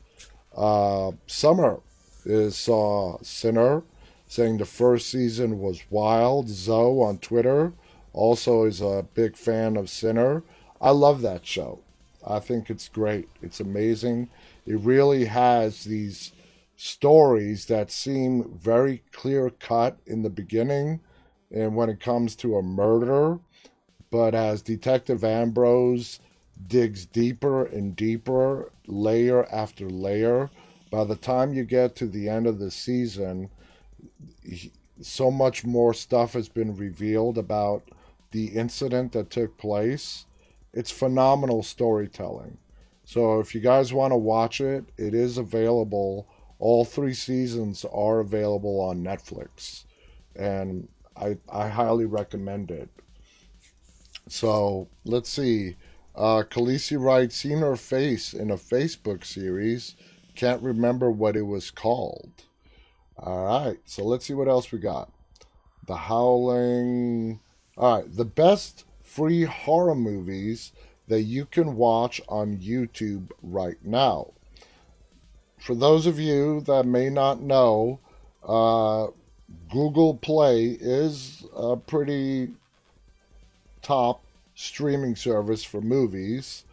[0.58, 1.80] Uh, Summer
[2.24, 3.84] is saw Sinner,
[4.26, 6.48] saying the first season was wild.
[6.48, 7.72] Zoe on Twitter
[8.12, 10.42] also is a big fan of Sinner.
[10.80, 11.78] I love that show.
[12.26, 13.28] I think it's great.
[13.40, 14.30] It's amazing.
[14.66, 16.32] It really has these
[16.76, 21.00] stories that seem very clear cut in the beginning
[21.52, 23.38] and when it comes to a murder,
[24.10, 26.18] but as Detective Ambrose
[26.66, 30.50] digs deeper and deeper, layer after layer,
[30.90, 33.50] by the time you get to the end of the season,
[35.00, 37.82] so much more stuff has been revealed about
[38.30, 40.26] the incident that took place.
[40.72, 42.58] It's phenomenal storytelling.
[43.04, 46.28] So if you guys want to watch it, it is available.
[46.58, 49.84] All three seasons are available on Netflix.
[50.36, 52.90] And I, I highly recommend it.
[54.28, 55.76] So let's see.
[56.18, 59.94] Uh, Khaleesi writes, seen her face in a Facebook series.
[60.34, 62.32] Can't remember what it was called.
[63.16, 65.12] All right, so let's see what else we got.
[65.86, 67.38] The Howling.
[67.76, 70.72] All right, the best free horror movies
[71.06, 74.32] that you can watch on YouTube right now.
[75.56, 78.00] For those of you that may not know,
[78.44, 79.06] uh,
[79.70, 82.48] Google Play is a pretty
[83.82, 84.24] top
[84.58, 86.64] streaming service for movies.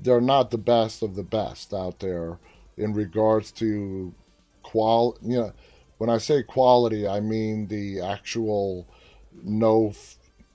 [0.00, 2.38] They're not the best of the best out there
[2.78, 4.14] in regards to
[4.62, 5.18] qual.
[5.20, 5.52] You know,
[5.98, 8.86] when I say quality, I mean the actual
[9.44, 9.94] no.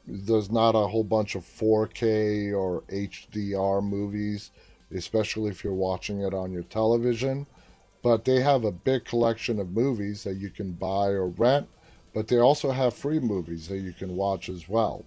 [0.07, 4.51] There's not a whole bunch of 4K or HDR movies,
[4.95, 7.45] especially if you're watching it on your television.
[8.01, 11.67] But they have a big collection of movies that you can buy or rent,
[12.13, 15.03] but they also have free movies that you can watch as well.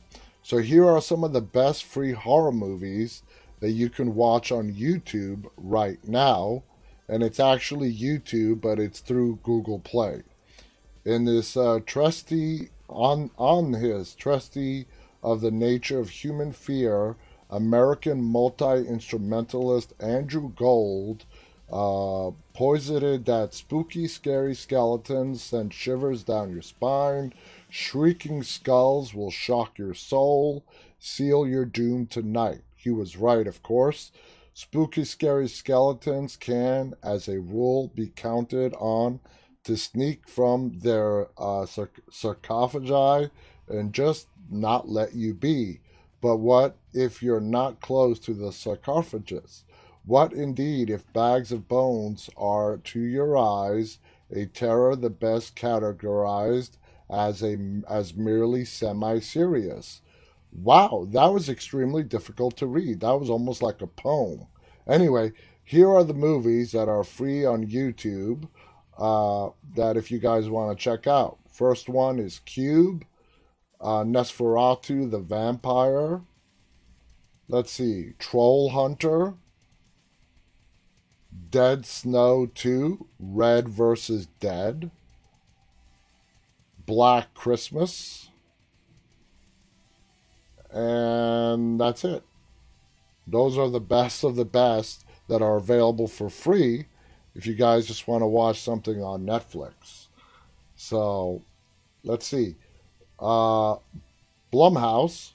[0.51, 3.23] So here are some of the best free horror movies
[3.61, 6.65] that you can watch on YouTube right now.
[7.09, 10.25] And it's actually YouTube, but it's through Google Play.
[11.05, 14.87] In this uh, trusty on on his trusty
[15.23, 17.15] of the nature of human fear,
[17.49, 21.27] American multi instrumentalist Andrew Gold
[21.73, 27.33] uh, posited that spooky, scary skeletons send shivers down your spine,
[27.71, 30.65] shrieking skulls will shock your soul,
[30.99, 32.61] seal your doom tonight.
[32.77, 34.13] He was right, of course.
[34.53, 39.21] Spooky, scary skeletons can, as a rule, be counted on
[39.65, 43.31] to sneak from their uh, sarc- sarcophagi
[43.69, 45.81] and just not let you be.
[46.21, 49.65] But what if you're not close to the sarcophagus?
[50.05, 53.99] What indeed if bags of bones are to your eyes
[54.33, 56.77] a terror the best categorized
[57.11, 57.57] as a
[57.89, 60.03] as merely semi-serious?
[60.53, 63.01] Wow, that was extremely difficult to read.
[63.01, 64.47] That was almost like a poem.
[64.87, 65.33] Anyway,
[65.63, 68.49] here are the movies that are free on YouTube
[68.99, 71.39] uh, that if you guys want to check out.
[71.53, 73.05] First one is Cube,
[73.81, 76.23] uh, Nosferatu the Vampire.
[77.49, 79.35] Let's see, Troll Hunter,
[81.51, 84.91] Dead Snow 2, Red versus Dead,
[86.91, 88.31] Black Christmas,
[90.73, 92.25] and that's it.
[93.29, 96.87] Those are the best of the best that are available for free
[97.37, 100.09] if you guys just want to watch something on Netflix.
[100.75, 101.43] So,
[102.03, 102.57] let's see.
[103.21, 103.77] Uh,
[104.53, 105.35] Blumhouse,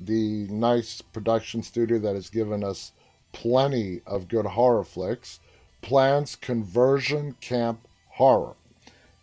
[0.00, 2.90] the nice production studio that has given us
[3.30, 5.38] plenty of good horror flicks,
[5.80, 8.56] plans Conversion Camp Horror.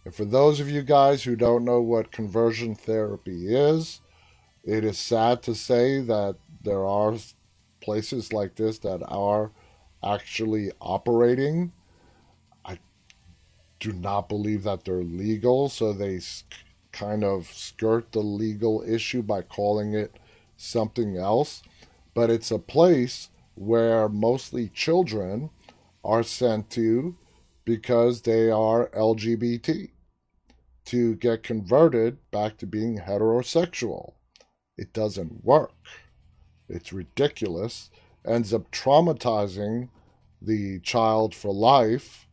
[0.06, 4.01] And for those of you guys who don't know what conversion therapy is,
[4.64, 7.16] it is sad to say that there are
[7.82, 9.51] places like this that are
[10.03, 11.72] actually operating.
[12.64, 12.78] I
[13.80, 16.20] do not believe that they're legal, so they
[16.91, 20.18] kind of skirt the legal issue by calling it
[20.56, 21.64] something else.
[22.14, 25.49] But it's a place where mostly children
[26.03, 27.18] are sent to
[27.66, 29.89] because they are LGBT
[30.86, 34.13] to get converted back to being heterosexual.
[34.77, 35.73] It doesn't work.
[36.69, 37.89] It's ridiculous.
[38.25, 39.89] Ends up traumatizing
[40.41, 42.27] the child for life.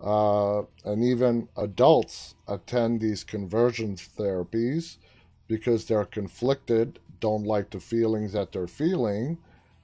[0.00, 4.98] Uh, and even adults attend these conversion therapies
[5.46, 9.38] because they're conflicted, don't like the feelings that they're feeling,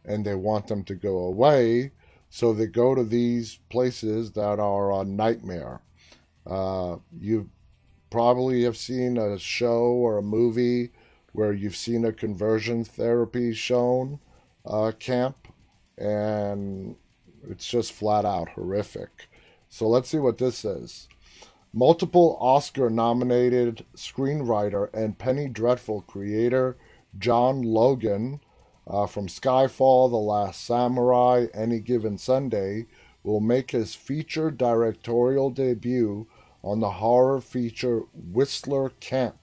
[0.05, 1.93] and they want them to go away.
[2.29, 5.81] So they go to these places that are a nightmare.
[6.47, 7.51] Uh, you
[8.11, 10.91] probably have seen a show or a movie
[11.33, 14.19] where you've seen a conversion therapy shown
[14.67, 15.49] uh, camp,
[15.97, 16.97] and
[17.49, 19.29] it's just flat out horrific.
[19.69, 21.09] So let's see what this is.
[21.73, 26.77] Multiple Oscar nominated screenwriter and Penny Dreadful creator
[27.17, 28.41] John Logan
[28.87, 32.87] uh, from Skyfall, The Last Samurai, Any Given Sunday
[33.23, 36.27] will make his feature directorial debut
[36.63, 39.37] on the horror feature Whistler Camp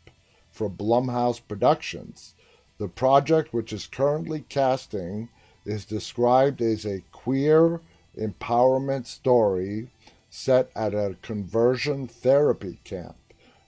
[0.52, 2.34] for Blumhouse Productions.
[2.78, 5.30] The project, which is currently casting,
[5.66, 7.82] is described as a queer
[8.18, 9.90] empowerment story
[10.30, 13.16] set at a conversion therapy camp.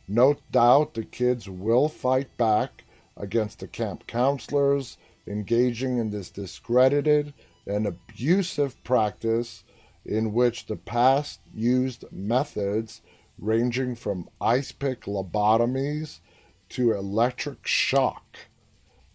[0.07, 2.83] No doubt the kids will fight back
[3.15, 4.97] against the camp counselors
[5.27, 7.33] engaging in this discredited
[7.67, 9.63] and abusive practice
[10.05, 13.01] in which the past used methods
[13.39, 16.19] ranging from ice pick lobotomies
[16.69, 18.37] to electric shock.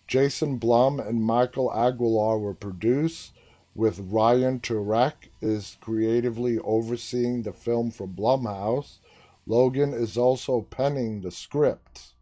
[0.06, 3.32] Jason Blum and Michael Aguilar were produced,
[3.74, 8.98] with Ryan Turek is creatively overseeing the film for Blumhouse.
[9.46, 12.12] Logan is also penning the script.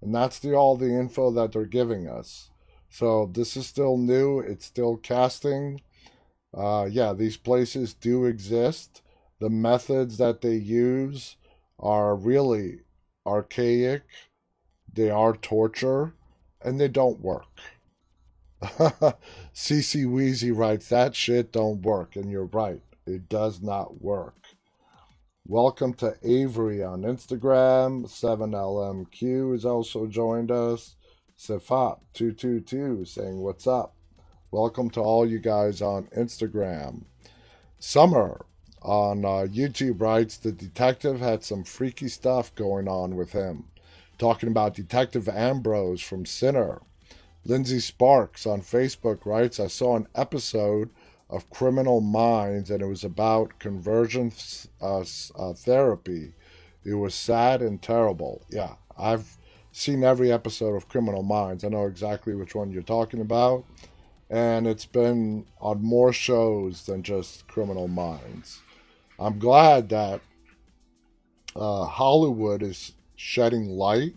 [0.00, 2.50] And that's the all the info that they're giving us.
[2.90, 5.80] So this is still new, it's still casting.
[6.54, 9.02] Uh, yeah, these places do exist.
[9.40, 11.36] The methods that they use
[11.78, 12.80] are really
[13.26, 14.02] archaic
[14.98, 16.14] they are torture,
[16.60, 17.60] and they don't work.
[18.62, 22.82] CC Weezy writes, that shit don't work, and you're right.
[23.06, 24.34] It does not work.
[25.46, 28.06] Welcome to Avery on Instagram.
[28.06, 30.96] 7LMQ has also joined us.
[31.38, 33.94] Sefat222 saying, What's up?
[34.50, 37.04] Welcome to all you guys on Instagram.
[37.78, 38.44] Summer
[38.82, 43.64] on uh, YouTube writes, The detective had some freaky stuff going on with him
[44.18, 46.82] talking about Detective Ambrose from Sinner.
[47.44, 50.90] Lindsay Sparks on Facebook writes, I saw an episode
[51.30, 54.32] of Criminal Minds and it was about conversion
[54.82, 55.04] uh,
[55.36, 56.34] uh, therapy.
[56.84, 58.42] It was sad and terrible.
[58.50, 59.38] Yeah, I've
[59.72, 61.64] seen every episode of Criminal Minds.
[61.64, 63.64] I know exactly which one you're talking about.
[64.30, 68.60] And it's been on more shows than just Criminal Minds.
[69.18, 70.20] I'm glad that
[71.56, 74.14] uh, Hollywood is shedding light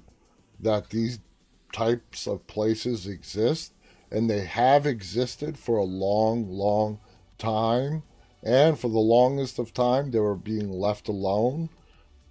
[0.59, 1.19] that these
[1.73, 3.73] types of places exist
[4.11, 6.99] and they have existed for a long, long
[7.37, 8.03] time.
[8.43, 11.69] And for the longest of time, they were being left alone.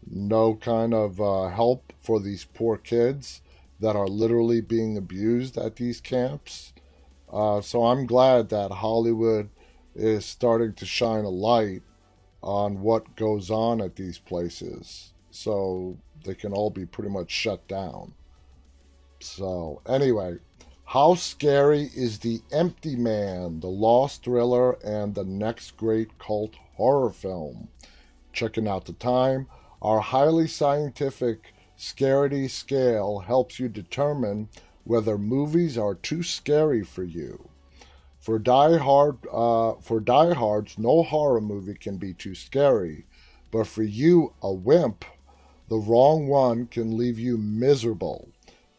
[0.08, 3.40] No kind of uh, help for these poor kids.
[3.80, 6.74] that are literally being abused at these camps.
[7.32, 9.48] Uh, so I'm glad that Hollywood
[9.94, 11.82] is starting to shine a light
[12.42, 17.66] on what goes on at these places so they can all be pretty much shut
[17.68, 18.14] down.
[19.20, 20.38] So, anyway,
[20.86, 27.10] how scary is The Empty Man, the lost thriller, and the next great cult horror
[27.10, 27.68] film?
[28.32, 29.46] Checking out the time,
[29.82, 34.48] our highly scientific Scaredy scale helps you determine
[34.84, 37.49] whether movies are too scary for you.
[38.20, 43.06] For diehard, uh, for diehards, no horror movie can be too scary.
[43.50, 45.04] But for you, a wimp,
[45.68, 48.28] the wrong one can leave you miserable.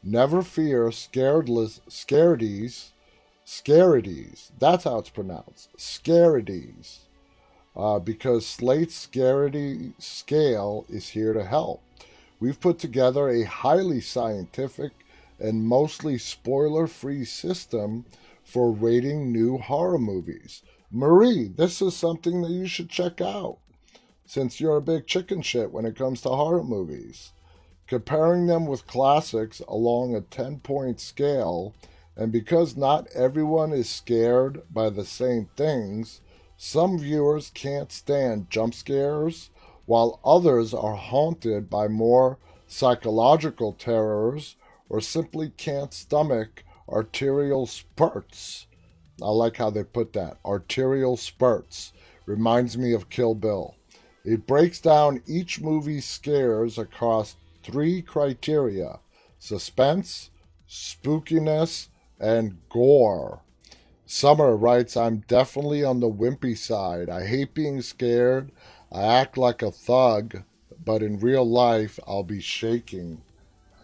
[0.03, 2.91] Never fear, scaredless, scaredies,
[3.45, 4.51] scaredies.
[4.59, 5.75] That's how it's pronounced.
[5.75, 6.99] Scaredies.
[7.75, 11.81] Uh, because Slate's Scaredy scale is here to help.
[12.39, 14.91] We've put together a highly scientific
[15.39, 18.05] and mostly spoiler free system
[18.51, 20.61] for rating new horror movies.
[20.91, 23.59] Marie, this is something that you should check out
[24.25, 27.31] since you're a big chicken shit when it comes to horror movies.
[27.87, 31.75] Comparing them with classics along a 10 point scale,
[32.15, 36.21] and because not everyone is scared by the same things,
[36.55, 39.49] some viewers can't stand jump scares,
[39.85, 42.37] while others are haunted by more
[42.67, 44.55] psychological terrors
[44.87, 48.67] or simply can't stomach arterial spurts.
[49.21, 50.37] I like how they put that.
[50.45, 51.93] Arterial spurts.
[52.25, 53.75] Reminds me of Kill Bill.
[54.23, 58.99] It breaks down each movie's scares across three criteria
[59.39, 60.29] suspense,
[60.69, 61.87] spookiness,
[62.19, 63.41] and gore.
[64.05, 67.09] Summer writes, I'm definitely on the wimpy side.
[67.09, 68.51] I hate being scared.
[68.91, 70.43] I act like a thug,
[70.83, 73.23] but in real life, I'll be shaking.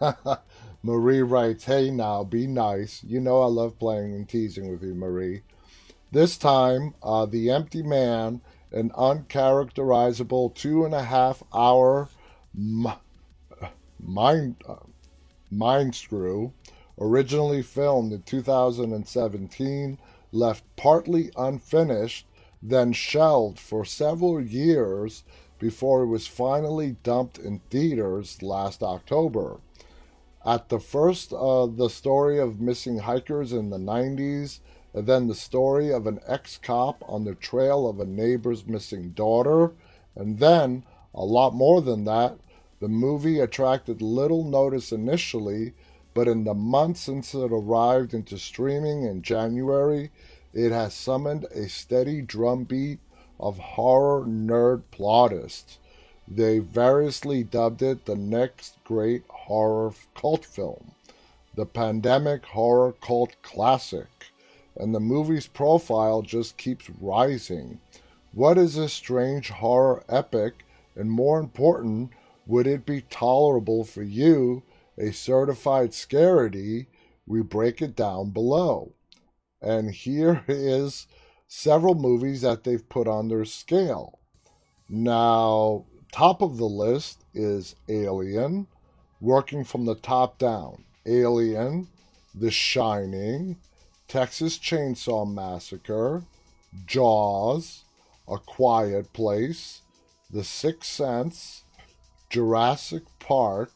[0.88, 3.04] Marie writes, Hey now, be nice.
[3.04, 5.42] You know I love playing and teasing with you, Marie.
[6.12, 8.40] This time, uh, The Empty Man,
[8.72, 12.08] an uncharacterizable two and a half hour
[12.56, 12.94] m-
[14.02, 14.76] mind, uh,
[15.50, 16.54] mind screw,
[16.98, 19.98] originally filmed in 2017,
[20.32, 22.26] left partly unfinished,
[22.62, 25.22] then shelved for several years
[25.58, 29.60] before it was finally dumped in theaters last October.
[30.48, 34.60] At the first, uh, the story of missing hikers in the 90s,
[34.94, 39.10] and then the story of an ex cop on the trail of a neighbor's missing
[39.10, 39.72] daughter,
[40.16, 42.38] and then, a lot more than that,
[42.80, 45.74] the movie attracted little notice initially,
[46.14, 50.10] but in the months since it arrived into streaming in January,
[50.54, 53.00] it has summoned a steady drumbeat
[53.38, 55.78] of horror nerd plotists.
[56.30, 60.92] They variously dubbed it the next great horror cult film,
[61.54, 64.08] the pandemic horror cult classic,
[64.76, 67.80] and the movie's profile just keeps rising.
[68.32, 70.64] What is this strange horror epic,
[70.94, 72.10] and more important,
[72.46, 74.62] would it be tolerable for you,
[74.98, 76.86] a certified scaredy?
[77.26, 78.92] We break it down below.
[79.62, 81.06] And here is
[81.46, 84.18] several movies that they've put on their scale.
[84.88, 88.66] Now, top of the list is Alien,
[89.20, 90.84] working from the top down.
[91.06, 91.88] Alien,
[92.34, 93.56] The Shining,
[94.06, 96.24] Texas Chainsaw Massacre,
[96.86, 97.84] Jaws,
[98.28, 99.82] A Quiet Place,
[100.30, 101.64] The Sixth Sense,
[102.30, 103.72] Jurassic Park.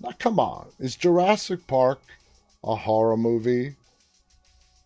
[0.00, 2.00] Now, come on, is Jurassic Park
[2.64, 3.76] a horror movie?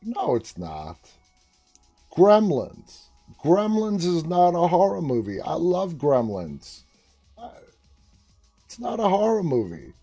[0.03, 0.99] No, it's not.
[2.13, 3.08] Gremlins.
[3.43, 5.41] Gremlins is not a horror movie.
[5.41, 6.83] I love Gremlins.
[8.67, 9.95] It's not a horror movie.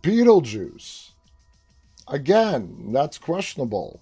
[0.00, 1.10] Beetlejuice.
[2.06, 4.00] Again, that's questionable.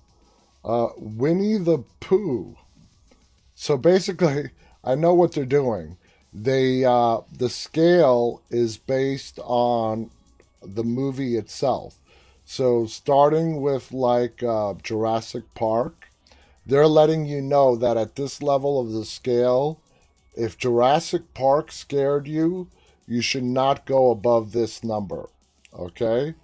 [0.64, 2.56] Uh, Winnie the Pooh.
[3.54, 4.50] So basically,
[4.84, 5.96] I know what they're doing.
[6.34, 10.10] They uh, the scale is based on
[10.62, 11.96] the movie itself.
[12.44, 16.08] So starting with like uh, Jurassic Park,
[16.64, 19.80] they're letting you know that at this level of the scale,
[20.34, 22.68] if Jurassic Park scared you,
[23.06, 25.28] you should not go above this number.
[25.76, 26.34] Okay?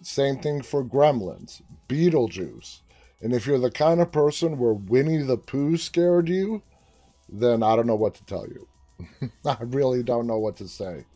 [0.00, 2.80] Same thing for Gremlins, Beetlejuice.
[3.20, 6.62] And if you're the kind of person where Winnie the Pooh scared you,
[7.28, 8.68] then I don't know what to tell you.
[9.44, 11.06] I really don't know what to say.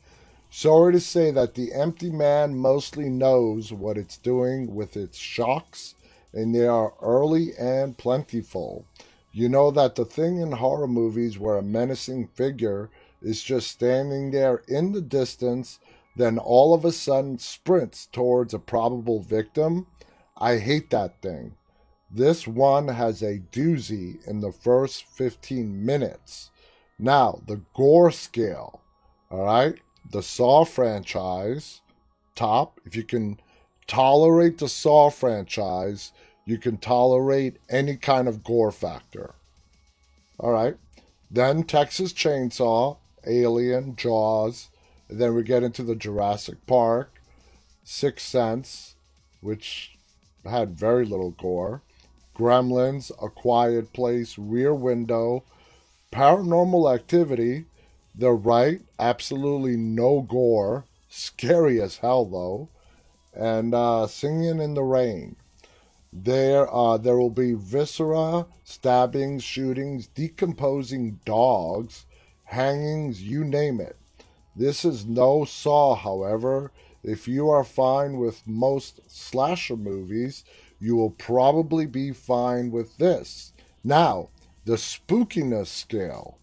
[0.50, 5.94] Sorry to say that the empty man mostly knows what it's doing with its shocks,
[6.32, 8.84] and they are early and plentiful.
[9.32, 12.90] You know that the thing in horror movies where a menacing figure
[13.22, 15.78] is just standing there in the distance
[16.18, 19.86] then all of a sudden sprints towards a probable victim.
[20.36, 21.54] I hate that thing.
[22.10, 26.50] This one has a doozy in the first 15 minutes.
[26.98, 28.80] Now, the gore scale,
[29.30, 29.80] all right?
[30.10, 31.82] The Saw franchise,
[32.34, 32.80] top.
[32.84, 33.40] If you can
[33.88, 36.12] tolerate the Saw franchise,
[36.44, 39.34] you can tolerate any kind of gore factor.
[40.38, 40.76] All right.
[41.30, 44.68] Then Texas Chainsaw, Alien, Jaws.
[45.08, 47.12] And then we get into the Jurassic Park,
[47.82, 48.94] Sixth Sense,
[49.40, 49.96] which
[50.44, 51.82] had very little gore.
[52.36, 55.42] Gremlins, A Quiet Place, Rear Window,
[56.12, 57.64] Paranormal Activity,
[58.14, 62.68] The Right, absolutely no gore, scary as hell though,
[63.38, 65.36] and uh, Singing in the Rain.
[66.12, 72.06] There, uh, there will be viscera, stabbings, shootings, decomposing dogs,
[72.44, 73.96] hangings, you name it.
[74.56, 76.72] This is no Saw, however.
[77.04, 80.44] If you are fine with most slasher movies,
[80.80, 83.52] you will probably be fine with this.
[83.84, 84.30] Now,
[84.64, 86.38] the spookiness scale.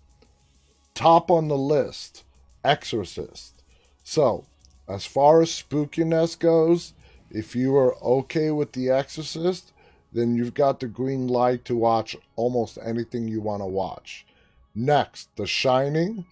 [0.93, 2.23] Top on the list
[2.65, 3.61] Exorcist.
[4.03, 4.45] So,
[4.87, 6.93] as far as spookiness goes,
[7.31, 9.73] if you are okay with The Exorcist,
[10.13, 14.25] then you've got the green light to watch almost anything you want to watch.
[14.73, 16.25] Next, The Shining,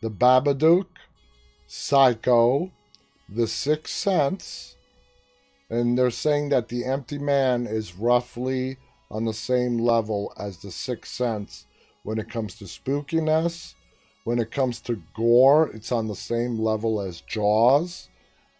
[0.00, 0.86] The Babadook,
[1.66, 2.70] Psycho,
[3.28, 4.76] The Sixth Sense,
[5.68, 8.78] and they're saying that The Empty Man is roughly
[9.10, 11.66] on the same level as The Sixth Sense
[12.02, 13.74] when it comes to spookiness.
[14.26, 18.08] When it comes to gore, it's on the same level as Jaws.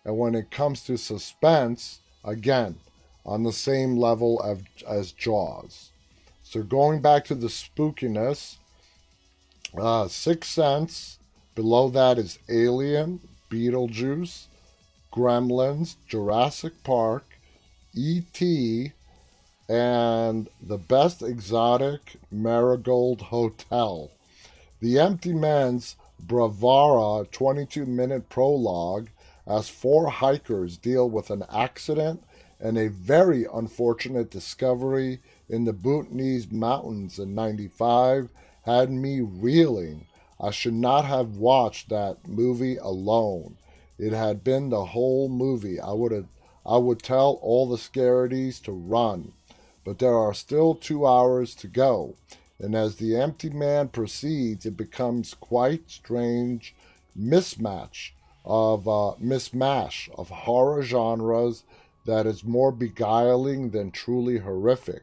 [0.04, 2.76] And when it comes to suspense, again,
[3.24, 5.90] on the same level of, as Jaws.
[6.44, 8.58] So going back to the spookiness,
[9.76, 11.18] uh, Sixth Sense,
[11.56, 13.18] below that is Alien,
[13.50, 14.46] Beetlejuice,
[15.12, 17.24] Gremlins, Jurassic Park,
[17.92, 18.92] E.T.,
[19.68, 24.12] and the best exotic Marigold Hotel.
[24.86, 29.08] The Empty Man's Bravura 22 minute prologue
[29.44, 32.22] as four hikers deal with an accident
[32.60, 35.18] and a very unfortunate discovery
[35.48, 38.30] in the Bhutanese mountains in 95
[38.62, 40.06] had me reeling.
[40.40, 43.56] I should not have watched that movie alone.
[43.98, 45.80] It had been the whole movie.
[45.80, 46.28] I would have
[46.64, 49.32] I would tell all the scaredies to run.
[49.82, 52.14] But there are still two hours to go,
[52.58, 56.74] and as the empty man proceeds, it becomes quite strange
[57.18, 58.12] mismatch
[58.44, 61.64] of uh, mismatch of horror genres
[62.06, 65.02] that is more beguiling than truly horrific.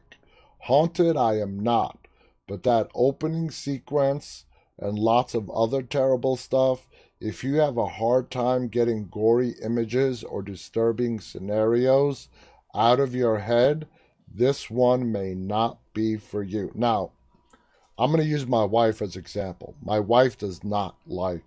[0.60, 1.98] Haunted, I am not,
[2.48, 4.46] but that opening sequence
[4.78, 6.88] and lots of other terrible stuff.
[7.20, 12.28] If you have a hard time getting gory images or disturbing scenarios
[12.74, 13.86] out of your head,
[14.26, 16.72] this one may not be for you.
[16.74, 17.12] Now,
[17.98, 19.74] I'm going to use my wife as example.
[19.82, 21.44] My wife does not like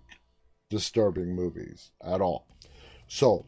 [0.70, 2.46] disturbing movies at all.
[3.06, 3.44] So,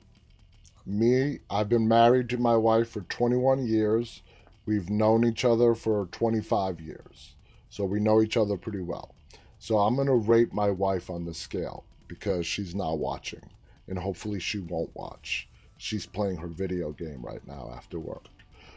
[0.86, 4.22] me, I've been married to my wife for 21 years.
[4.66, 7.34] We've known each other for 25 years.
[7.70, 9.14] So we know each other pretty well.
[9.58, 13.42] So I'm going to rate my wife on the scale because she's not watching.
[13.88, 15.48] And hopefully she won't watch.
[15.76, 18.26] She's playing her video game right now after work.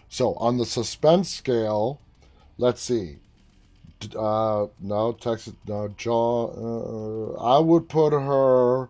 [0.10, 2.00] So on the suspense scale,
[2.58, 3.18] let's see.
[4.18, 7.38] Uh, no, Texas, no, Jaw.
[7.38, 8.90] Uh, I would put her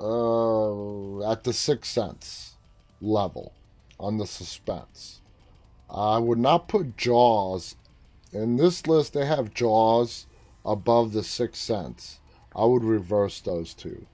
[0.00, 2.56] uh, at the Sixth Sense
[3.00, 3.52] level
[4.00, 5.20] on the suspense.
[5.90, 7.76] I would not put Jaws
[8.32, 9.12] in this list.
[9.12, 10.26] They have Jaws
[10.64, 12.20] above the Sixth Sense.
[12.54, 14.06] I would reverse those two.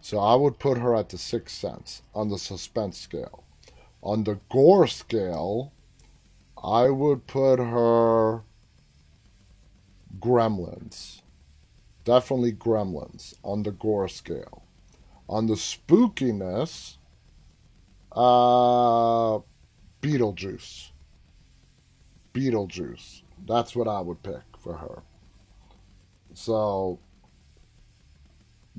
[0.00, 3.44] So I would put her at the Sixth Sense on the suspense scale.
[4.02, 5.72] On the gore scale,
[6.62, 8.42] I would put her
[10.18, 11.22] Gremlins.
[12.04, 14.64] Definitely Gremlins on the gore scale.
[15.28, 16.98] On the spookiness,
[18.12, 19.38] uh,
[20.02, 20.90] Beetlejuice.
[22.34, 23.22] Beetlejuice.
[23.46, 25.02] That's what I would pick for her.
[26.34, 26.98] So,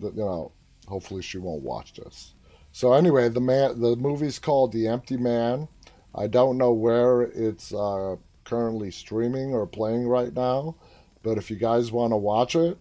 [0.02, 0.52] you know,
[0.88, 2.34] hopefully she won't watch this.
[2.72, 5.68] So anyway, the man, the movie's called The Empty Man.
[6.14, 10.76] I don't know where it's uh, currently streaming or playing right now,
[11.26, 12.78] but if you guys want to watch it,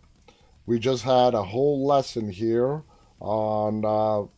[0.67, 2.83] we just had a whole lesson here
[3.19, 4.29] on uh,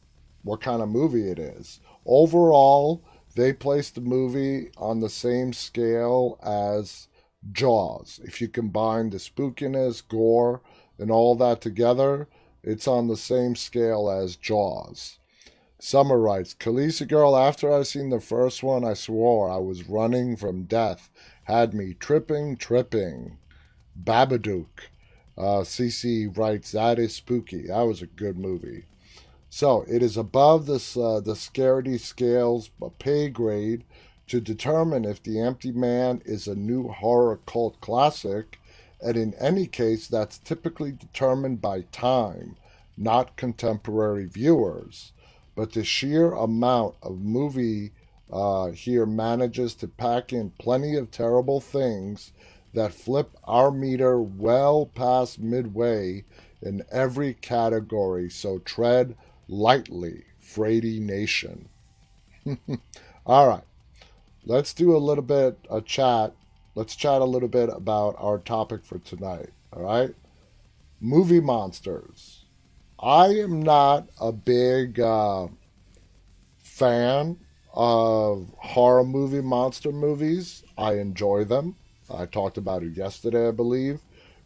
[0.45, 1.81] what kind of movie it is.
[2.07, 3.05] Overall,
[3.35, 7.09] they placed the movie on the same scale as
[7.51, 8.21] Jaws.
[8.23, 10.63] If you combine the spookiness, gore,
[11.01, 12.29] and all that together,
[12.63, 15.19] it's on the same scale as Jaws.
[15.81, 20.37] Summer writes, Khaleesi girl, after I seen the first one, I swore I was running
[20.37, 21.11] from death.
[21.45, 23.39] Had me tripping, tripping.
[24.03, 24.89] Babadook.
[25.37, 27.67] Uh, CC writes, that is spooky.
[27.67, 28.85] That was a good movie.
[29.51, 33.85] So it is above this, uh, the scaredy scales, pay grade,
[34.29, 38.59] to determine if The Empty Man is a new horror cult classic,
[39.01, 42.57] and in any case, that's typically determined by time,
[42.97, 45.13] not contemporary viewers.
[45.55, 47.93] But the sheer amount of movie
[48.31, 52.33] uh, here manages to pack in plenty of terrible things
[52.77, 56.23] that flip our meter well past midway
[56.61, 58.29] in every category.
[58.29, 59.17] So tread
[59.49, 61.71] lightly, Frady Nation.
[63.27, 63.65] All right,
[64.45, 66.35] let's do a little bit a chat.
[66.75, 69.49] Let's chat a little bit about our topic for tonight.
[69.73, 70.15] All right,
[71.01, 72.45] movie monsters.
[73.01, 75.49] I am not a big uh,
[76.59, 77.39] fan
[77.73, 80.63] of horror movie monster movies.
[80.77, 81.77] I enjoy them.
[82.11, 84.01] I talked about it yesterday, I believe.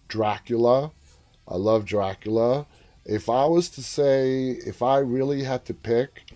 [0.08, 0.92] Dracula.
[1.46, 2.66] I love Dracula.
[3.04, 6.30] If I was to say, if I really had to pick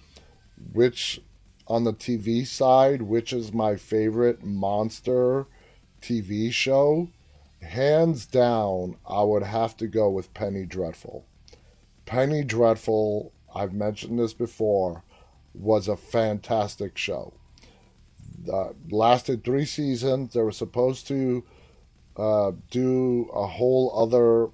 [0.73, 1.21] which
[1.67, 5.47] on the TV side, which is my favorite monster
[6.03, 7.09] TV show,
[7.63, 11.25] hands down, I would have to go with Penny Dreadful.
[12.07, 15.05] Penny Dreadful, I've mentioned this before,
[15.55, 17.35] was a fantastic show.
[18.51, 20.35] Uh, lasted three seasons.
[20.35, 21.45] They were supposed to
[22.17, 24.51] uh, do a whole other.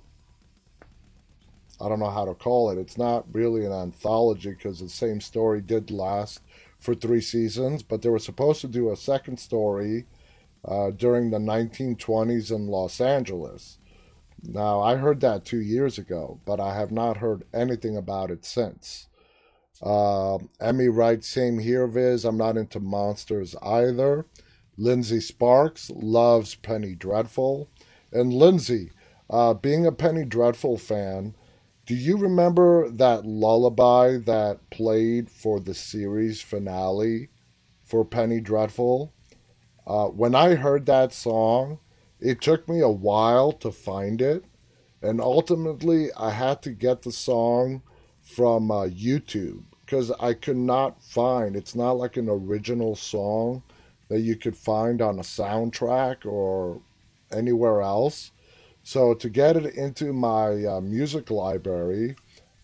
[1.85, 2.79] I don't know how to call it.
[2.79, 6.41] It's not really an anthology because the same story did last
[6.79, 10.07] for three seasons, but they were supposed to do a second story
[10.65, 13.79] uh, during the 1920s in Los Angeles.
[14.43, 18.45] Now, I heard that two years ago, but I have not heard anything about it
[18.45, 19.09] since.
[19.83, 22.25] Uh, Emmy writes, same here, Viz.
[22.25, 24.27] I'm not into monsters either.
[24.77, 27.71] Lindsay Sparks loves Penny Dreadful.
[28.13, 28.91] And Lindsay,
[29.29, 31.35] uh, being a Penny Dreadful fan,
[31.87, 37.29] do you remember that lullaby that played for the series finale
[37.85, 39.13] for Penny Dreadful?
[39.87, 41.79] Uh, when I heard that song,
[42.21, 44.45] it took me a while to find it,
[45.03, 47.83] and ultimately I had to get the song
[48.21, 51.57] from uh, YouTube because I could not find.
[51.57, 53.65] It's not like an original song
[54.09, 56.81] that you could find on a soundtrack or
[57.33, 58.31] anywhere else.
[58.85, 62.15] So to get it into my uh, music library,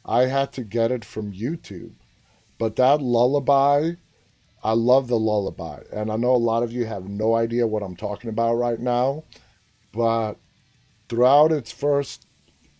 [0.04, 1.94] I had to get it from YouTube.
[2.58, 3.94] But that lullaby,
[4.62, 5.80] I love the lullaby.
[5.92, 8.78] And I know a lot of you have no idea what I'm talking about right
[8.78, 9.24] now,
[9.92, 10.34] but
[11.08, 12.26] throughout its first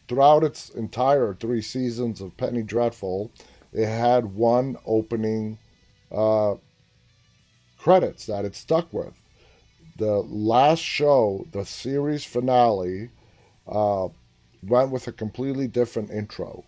[0.07, 3.33] throughout its entire 3 seasons of Penny Dreadful,
[3.77, 5.59] it had one opening
[6.11, 6.55] uh,
[7.77, 9.13] credits that it stuck with.
[9.99, 13.11] The last show, the series finale,
[13.69, 14.09] uh,
[14.63, 16.65] went with a completely different intro,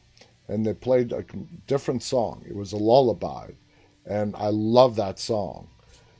[0.49, 1.25] and they played a
[1.67, 2.45] different song.
[2.47, 3.53] It was a lullaby,
[4.05, 5.69] and I love that song.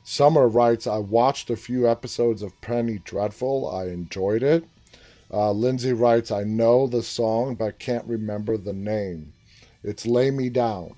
[0.03, 3.69] Summer writes, I watched a few episodes of Penny Dreadful.
[3.69, 4.65] I enjoyed it.
[5.31, 9.33] Uh, Lindsay writes, I know the song, but can't remember the name.
[9.81, 10.95] It's Lay Me Down.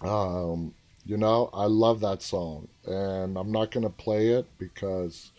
[0.00, 0.74] Um,
[1.04, 5.32] you know, I love that song, and I'm not going to play it because,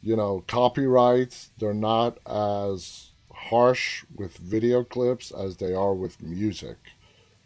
[0.00, 6.76] you know, copyrights, they're not as harsh with video clips as they are with music.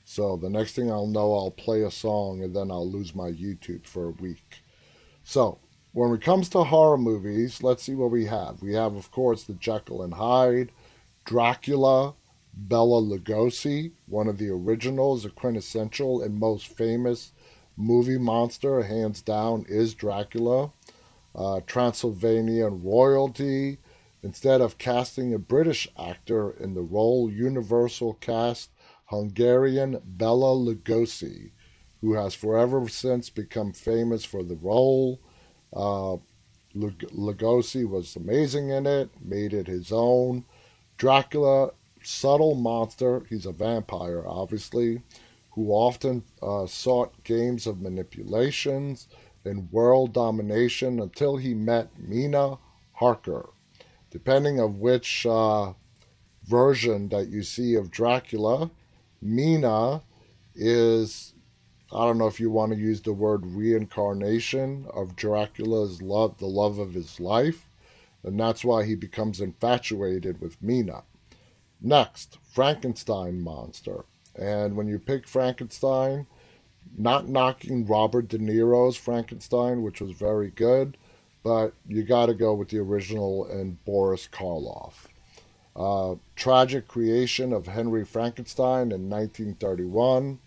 [0.04, 3.30] So the next thing I'll know, I'll play a song and then I'll lose my
[3.30, 4.62] YouTube for a week.
[5.24, 5.58] So
[5.92, 8.60] when it comes to horror movies, let's see what we have.
[8.60, 10.72] We have, of course, the Jekyll and Hyde,
[11.24, 12.14] Dracula,
[12.60, 17.32] Bela Lugosi, one of the originals, a quintessential and most famous
[17.76, 20.72] movie monster, hands down, is Dracula.
[21.34, 23.78] Uh, Transylvanian royalty.
[24.24, 28.70] Instead of casting a British actor in the role, Universal cast
[29.06, 31.52] Hungarian Bela Lugosi,
[32.00, 35.20] who has forever since become famous for the role.
[35.72, 36.16] Uh,
[36.74, 40.44] Lugosi was amazing in it, made it his own.
[40.96, 41.70] Dracula
[42.02, 43.24] subtle monster.
[43.28, 45.02] He's a vampire, obviously,
[45.50, 49.08] who often uh, sought games of manipulations
[49.44, 52.58] and world domination until he met Mina
[52.92, 53.50] Harker.
[54.10, 55.72] Depending of which uh,
[56.44, 58.70] version that you see of Dracula,
[59.20, 60.02] Mina
[60.54, 61.34] is
[61.90, 66.46] I don't know if you want to use the word reincarnation of Dracula's love, the
[66.46, 67.70] love of his life,
[68.22, 71.04] and that's why he becomes infatuated with Mina.
[71.80, 74.04] Next, Frankenstein monster.
[74.34, 76.26] And when you pick Frankenstein,
[76.96, 80.96] not knocking Robert De Niro's Frankenstein, which was very good,
[81.42, 85.06] but you got to go with the original and Boris Karloff.
[85.76, 90.40] Uh, tragic creation of Henry Frankenstein in 1931.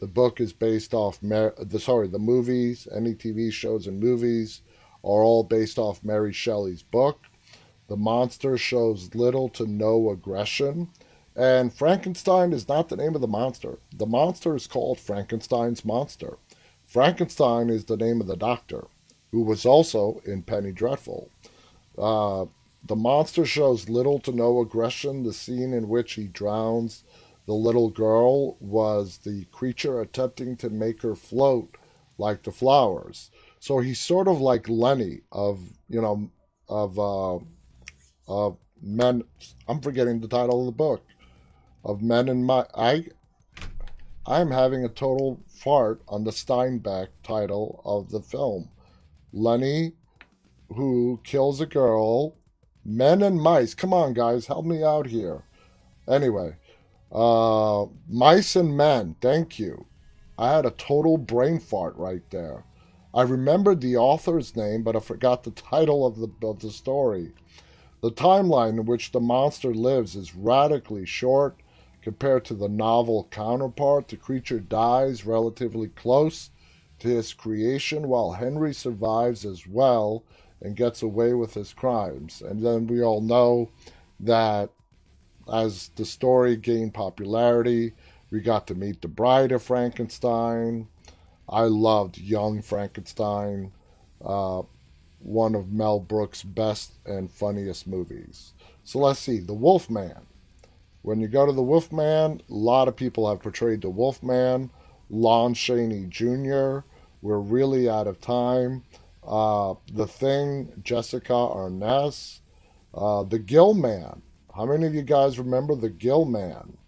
[0.00, 4.62] The book is based off Mar- the sorry the movies, any TV shows and movies
[5.04, 7.26] are all based off Mary Shelley's book.
[7.88, 10.90] The monster shows little to no aggression,
[11.34, 13.78] and Frankenstein is not the name of the monster.
[13.94, 16.38] The monster is called Frankenstein's monster.
[16.84, 18.86] Frankenstein is the name of the doctor,
[19.30, 21.30] who was also in Penny Dreadful.
[21.96, 22.46] Uh,
[22.84, 25.22] the monster shows little to no aggression.
[25.22, 27.04] The scene in which he drowns
[27.46, 31.76] the little girl was the creature attempting to make her float
[32.18, 33.30] like the flowers.
[33.58, 36.30] So he's sort of like Lennie of, you know,
[36.68, 37.38] of, uh,
[38.28, 39.24] of men.
[39.66, 41.02] I'm forgetting the title of the book.
[41.84, 42.66] Of Men in My.
[42.74, 43.06] I,
[44.26, 48.68] I'm having a total fart on the Steinbeck title of the film.
[49.32, 49.92] Lennie,
[50.68, 52.38] who kills a girl
[52.88, 53.74] Men and mice.
[53.74, 55.42] Come on, guys, help me out here.
[56.08, 56.56] Anyway,
[57.12, 59.14] uh, mice and men.
[59.20, 59.84] Thank you.
[60.38, 62.64] I had a total brain fart right there.
[63.12, 67.32] I remembered the author's name, but I forgot the title of the of the story.
[68.00, 71.56] The timeline in which the monster lives is radically short
[72.02, 74.08] compared to the novel counterpart.
[74.08, 76.50] The creature dies relatively close
[77.00, 80.24] to his creation, while Henry survives as well
[80.60, 82.42] and gets away with his crimes.
[82.42, 83.70] And then we all know
[84.20, 84.70] that
[85.52, 87.94] as the story gained popularity,
[88.30, 90.88] we got to meet the bride of Frankenstein.
[91.48, 93.72] I loved Young Frankenstein,
[94.22, 94.62] uh,
[95.20, 98.52] one of Mel Brooks' best and funniest movies.
[98.84, 100.26] So let's see, The Wolfman.
[101.02, 104.70] When you go to The Wolfman, a lot of people have portrayed The Wolfman.
[105.10, 106.80] Lon Chaney Jr.
[107.22, 108.84] We're really out of time.
[109.26, 112.40] Uh, the Thing, Jessica Arness,
[112.94, 114.22] uh, The Gill Man.
[114.54, 116.78] How many of you guys remember The Gill Man?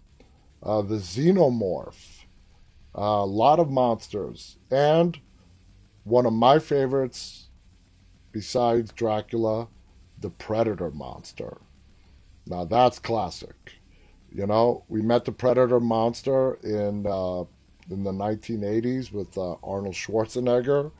[0.63, 2.25] Uh, the Xenomorph.
[2.93, 4.57] A lot of monsters.
[4.69, 5.19] And
[6.03, 7.40] one of my favorites,
[8.31, 9.67] besides Dracula,
[10.19, 11.61] the Predator monster.
[12.45, 13.79] Now that's classic.
[14.31, 17.43] You know, we met the Predator monster in uh,
[17.89, 20.91] in the 1980s with uh, Arnold Schwarzenegger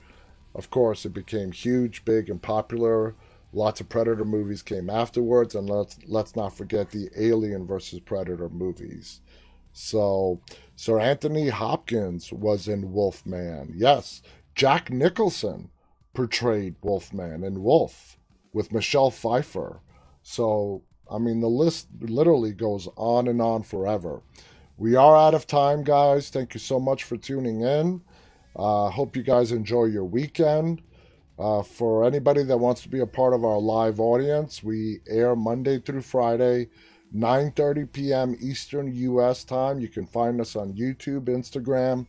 [0.54, 3.16] of course, it became huge, big, and popular.
[3.54, 8.50] Lots of Predator movies came afterwards, and let's let's not forget the Alien versus Predator
[8.50, 9.22] movies.
[9.74, 10.42] So,
[10.76, 13.74] Sir Anthony Hopkins was in Wolfman.
[13.76, 14.22] Yes,
[14.56, 15.70] Jack Nicholson
[16.14, 18.18] portrayed Wolfman in Wolf
[18.54, 19.82] with Michelle Pfeiffer.
[20.24, 24.22] So, I mean, the list literally goes on and on forever.
[24.78, 26.30] We are out of time, guys.
[26.30, 28.02] Thank you so much for tuning in.
[28.56, 30.82] Uh, hope you guys enjoy your weekend.
[31.40, 35.36] Uh, for anybody that wants to be a part of our live audience, we air
[35.36, 36.70] Monday through Friday,
[37.16, 38.36] 9:30 p.m.
[38.40, 39.44] Eastern U.S.
[39.44, 39.80] time.
[39.80, 42.06] You can find us on YouTube, Instagram,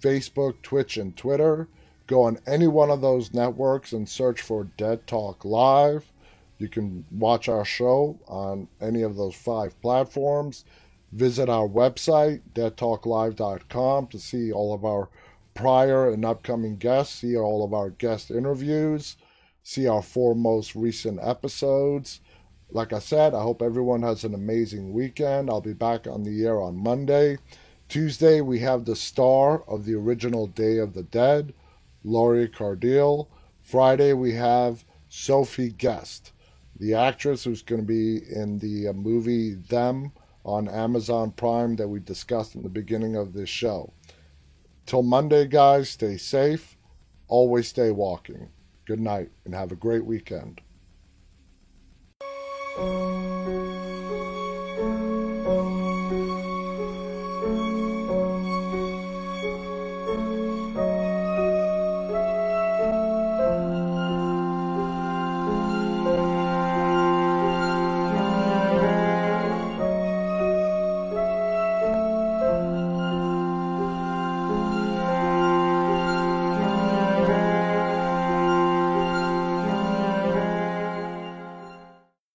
[0.00, 1.68] Facebook, Twitch, and Twitter.
[2.06, 6.12] Go on any one of those networks and search for Dead Talk Live.
[6.58, 10.64] You can watch our show on any of those five platforms.
[11.12, 15.08] Visit our website, deadtalklive.com, to see all of our
[15.54, 19.16] prior and upcoming guests, see all of our guest interviews,
[19.62, 22.20] see our four most recent episodes.
[22.70, 25.48] Like I said, I hope everyone has an amazing weekend.
[25.48, 27.38] I'll be back on the air on Monday.
[27.88, 31.54] Tuesday, we have the star of the original Day of the Dead,
[32.06, 33.28] Lori Cardille.
[33.60, 36.32] Friday, we have Sophie Guest,
[36.78, 40.12] the actress who's going to be in the uh, movie Them
[40.44, 43.92] on Amazon Prime that we discussed in the beginning of this show.
[44.86, 46.76] Till Monday, guys, stay safe.
[47.26, 48.50] Always stay walking.
[48.84, 50.60] Good night and have a great weekend.